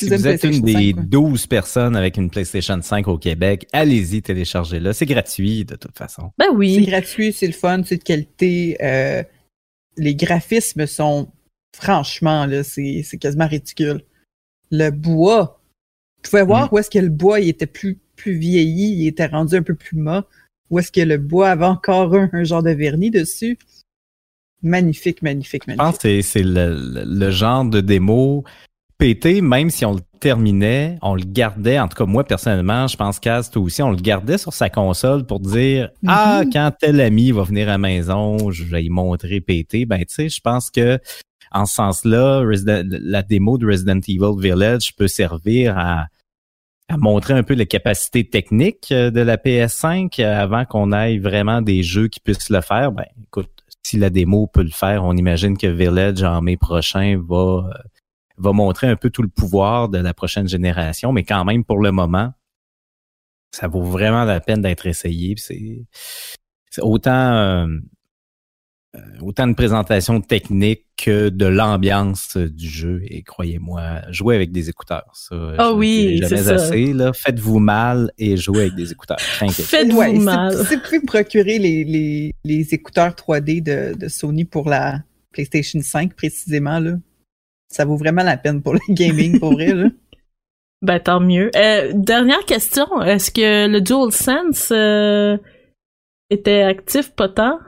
[0.08, 4.92] vous, êtes une des 12 personnes avec une PlayStation 5 au Québec, allez-y, téléchargez-le.
[4.92, 6.30] C'est gratuit de toute façon.
[6.38, 6.74] Ben oui.
[6.74, 8.76] C'est gratuit, c'est le fun, c'est de qualité.
[8.82, 9.22] Euh,
[9.96, 11.32] les graphismes sont,
[11.74, 14.02] franchement, là, c'est, quasiment ridicule.
[14.70, 15.60] Le bois,
[16.22, 16.68] vous pouvez voir mm.
[16.74, 19.74] où est-ce que le bois il était plus, plus vieilli, il était rendu un peu
[19.74, 20.26] plus mat.
[20.68, 23.58] Où est-ce que le bois avait encore un genre de vernis dessus?
[24.62, 25.84] Magnifique, magnifique, magnifique.
[25.84, 28.44] Je pense que c'est le, genre de démo
[28.96, 32.96] pété, même si on le terminait, on le gardait, en tout cas moi personnellement, je
[32.96, 36.52] pense qu'Ast aussi, on le gardait sur sa console pour dire Ah, mhm.
[36.52, 39.84] quand tel ami va venir à la maison, je vais y montrer pété.
[39.84, 41.00] Ben tu sais, je pense que
[41.50, 46.06] en ce sens-là, la démo de Resident Evil Village peut servir à,
[46.88, 51.82] à montrer un peu les capacités techniques de la PS5 avant qu'on aille vraiment des
[51.82, 52.92] jeux qui puissent le faire.
[52.92, 53.50] Ben écoute,
[53.82, 57.68] si la démo peut le faire, on imagine que Village en mai prochain va
[58.38, 61.78] va montrer un peu tout le pouvoir de la prochaine génération, mais quand même pour
[61.80, 62.32] le moment,
[63.52, 65.36] ça vaut vraiment la peine d'être essayé.
[65.36, 65.86] C'est
[66.80, 67.80] autant euh, euh,
[69.20, 73.02] autant de présentation technique que de l'ambiance du jeu.
[73.06, 75.10] Et croyez-moi, jouez avec des écouteurs.
[75.14, 76.92] Ça, oh oui, jamais assez.
[76.92, 77.12] Là.
[77.12, 79.20] Faites-vous mal et jouez avec des écouteurs.
[79.20, 80.54] Faites-vous mal.
[80.66, 85.00] Si, vous pouvez procurer les, les, les écouteurs 3D de, de, Sony pour la
[85.32, 86.92] PlayStation 5 précisément, là,
[87.68, 89.74] ça vaut vraiment la peine pour le gaming, pour vrai.
[89.74, 89.88] Là.
[90.82, 91.50] Ben, tant mieux.
[91.56, 93.02] Euh, dernière question.
[93.02, 95.38] Est-ce que le DualSense euh,
[96.28, 97.58] était actif, pas tant?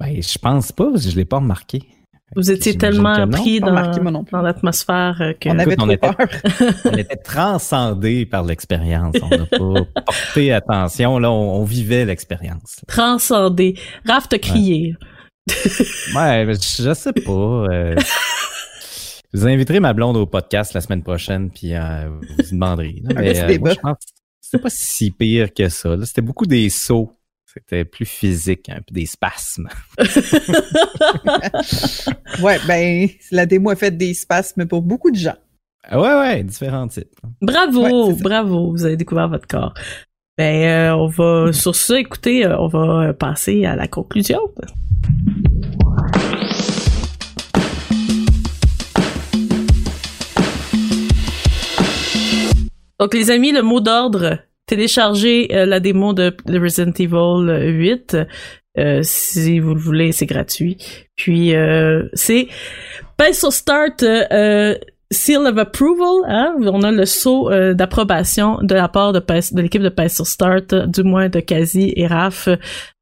[0.00, 1.82] Ben, je pense pas, je l'ai pas remarqué.
[2.36, 3.72] Vous étiez tellement pris dans,
[4.30, 5.48] dans l'atmosphère euh, que...
[5.48, 6.14] On avait trop peur.
[6.84, 9.16] on était transcendé par l'expérience.
[9.22, 11.18] On n'a pas porté attention.
[11.18, 12.80] Là, on, vivait l'expérience.
[12.86, 13.78] Transcendé.
[14.06, 14.94] Raph t'a crié.
[16.14, 17.32] Ouais, mais je sais pas.
[17.32, 17.96] Euh,
[19.32, 23.02] vous inviterez ma blonde au podcast la semaine prochaine, puis euh, vous demanderez.
[23.14, 23.96] Mais, euh, moi, je pense
[24.40, 25.94] c'était pas si pire que ça.
[26.04, 27.12] C'était beaucoup des sauts
[27.58, 29.68] c'était plus physique, un peu des spasmes.
[32.42, 35.36] ouais, ben, la démo a fait des spasmes pour beaucoup de gens.
[35.84, 37.14] Ah ouais, ouais, différents types.
[37.40, 39.74] Bravo, bravo, vous avez découvert votre corps.
[40.36, 44.40] Ben, euh, on va, sur ça, écoutez, euh, on va passer à la conclusion.
[53.00, 54.38] Donc, les amis, le mot d'ordre
[54.68, 58.16] téléchargez euh, la démo de, Resident Evil 8
[58.78, 60.76] euh, si vous le voulez, c'est gratuit.
[61.16, 62.46] Puis euh, c'est
[63.16, 64.04] Pencil Start
[65.10, 66.54] Seal of Approval, hein?
[66.60, 71.02] on a le saut d'approbation de la part de, de l'équipe de Pencil Start, du
[71.02, 72.50] moins de Kazi et Raph.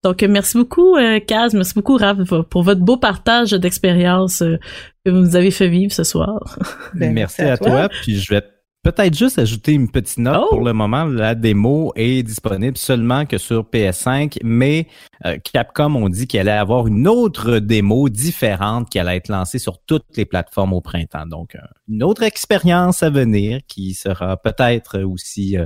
[0.05, 0.97] Donc merci beaucoup
[1.27, 5.93] Kaz, merci beaucoup Raph pour votre beau partage d'expérience que vous nous avez fait vivre
[5.93, 6.59] ce soir.
[6.95, 7.69] Ben, merci, à, toi.
[7.69, 7.89] toi.
[7.89, 8.43] Puis je vais
[8.87, 10.49] Peut-être juste ajouter une petite note.
[10.49, 10.65] Pour oh!
[10.65, 14.87] le moment, la démo est disponible seulement que sur PS5, mais
[15.25, 19.59] euh, Capcom ont dit qu'elle allait avoir une autre démo différente qui allait être lancée
[19.59, 21.27] sur toutes les plateformes au printemps.
[21.27, 25.57] Donc, euh, une autre expérience à venir qui sera peut-être aussi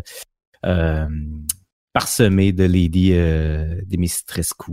[0.65, 1.07] euh,
[1.93, 3.13] parsemée de Lady
[3.85, 4.73] Dimitrescu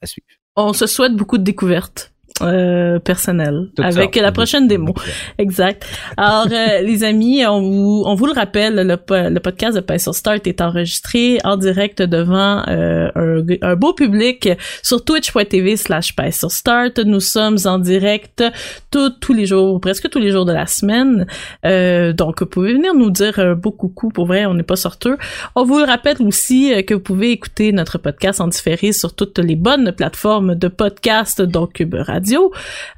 [0.00, 0.28] à suivre.
[0.56, 4.94] On se souhaite beaucoup de découvertes euh, personnel avec la prochaine démo.
[5.38, 5.86] Exact.
[6.16, 9.98] Alors, euh, les amis, on vous, on vous le rappelle, le, le podcast de Pay
[9.98, 14.48] sur Start est enregistré en direct devant euh, un, un beau public
[14.82, 16.98] sur twitch.tv slash Pay sur Start.
[16.98, 18.44] Nous sommes en direct
[18.90, 21.26] tous tous les jours, presque tous les jours de la semaine.
[21.64, 24.10] Euh, donc, vous pouvez venir nous dire un beau coucou.
[24.10, 25.16] Pour vrai, on n'est pas sorteux.
[25.54, 29.14] On vous le rappelle aussi euh, que vous pouvez écouter notre podcast en différé sur
[29.14, 32.25] toutes les bonnes plateformes de podcast, donc Cube Radio.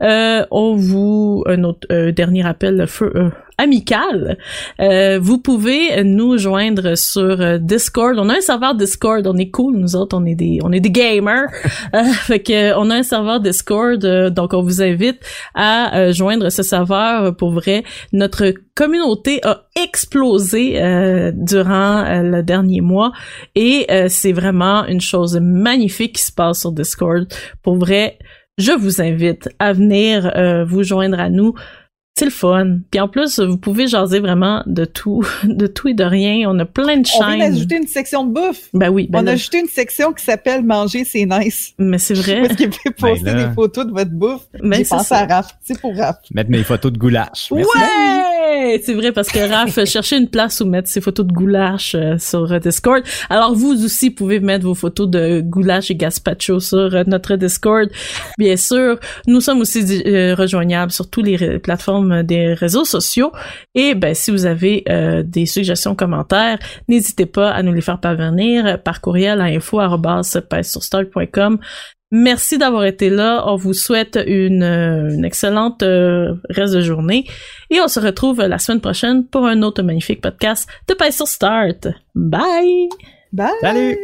[0.02, 4.38] Euh, on vous un autre dernier rappel feu, euh, amical.
[4.80, 8.16] Euh, vous pouvez nous joindre sur Discord.
[8.18, 9.26] On a un serveur Discord.
[9.26, 10.16] On est cool, nous autres.
[10.16, 11.48] On est des on est des gamers.
[12.22, 14.00] Fait que on a un serveur Discord.
[14.30, 15.20] donc on vous invite
[15.54, 17.34] à joindre ce serveur.
[17.36, 20.74] Pour vrai, notre communauté a explosé
[21.34, 23.12] durant le dernier mois
[23.56, 27.26] et c'est vraiment une chose magnifique qui se passe sur Discord.
[27.62, 28.18] Pour vrai,
[28.58, 31.54] je vous invite à venir euh, vous joindre à nous.
[32.18, 32.78] C'est le fun.
[32.90, 36.50] Puis en plus, vous pouvez jaser vraiment de tout, de tout et de rien.
[36.50, 37.52] On a plein de On vient chaînes.
[37.52, 38.70] d'ajouter une section de bouffe.
[38.74, 41.74] Ben oui, ben on là, a ajouté une section qui s'appelle Manger, c'est nice.
[41.78, 42.42] mais c'est vrai.
[42.48, 44.48] Parce qu'il peut poster Ben des photos de votre bouffe.
[44.60, 45.18] Ben J'ai pensé ça.
[45.18, 45.56] à Raph.
[45.80, 46.16] Pour Raph.
[46.34, 47.52] Mettre mes photos de goulash.
[47.52, 47.78] Merci.
[47.78, 48.27] Ouais!
[48.82, 52.18] C'est vrai parce que Raph cherchait une place où mettre ses photos de goulash euh,
[52.18, 53.02] sur euh, Discord.
[53.30, 57.88] Alors vous aussi pouvez mettre vos photos de goulash et gazpacho sur euh, notre Discord.
[58.38, 63.32] Bien sûr, nous sommes aussi euh, rejoignables sur toutes les plateformes des réseaux sociaux.
[63.74, 68.00] Et ben si vous avez euh, des suggestions, commentaires, n'hésitez pas à nous les faire
[68.00, 71.58] parvenir par courriel à info@pèsesurstart.com.
[72.10, 73.44] Merci d'avoir été là.
[73.46, 77.26] On vous souhaite une, euh, une excellente euh, reste de journée.
[77.70, 81.28] Et on se retrouve la semaine prochaine pour un autre magnifique podcast de Pay sur
[81.28, 81.88] Start.
[82.14, 82.88] Bye!
[83.32, 83.50] Bye!
[83.60, 83.98] Salut!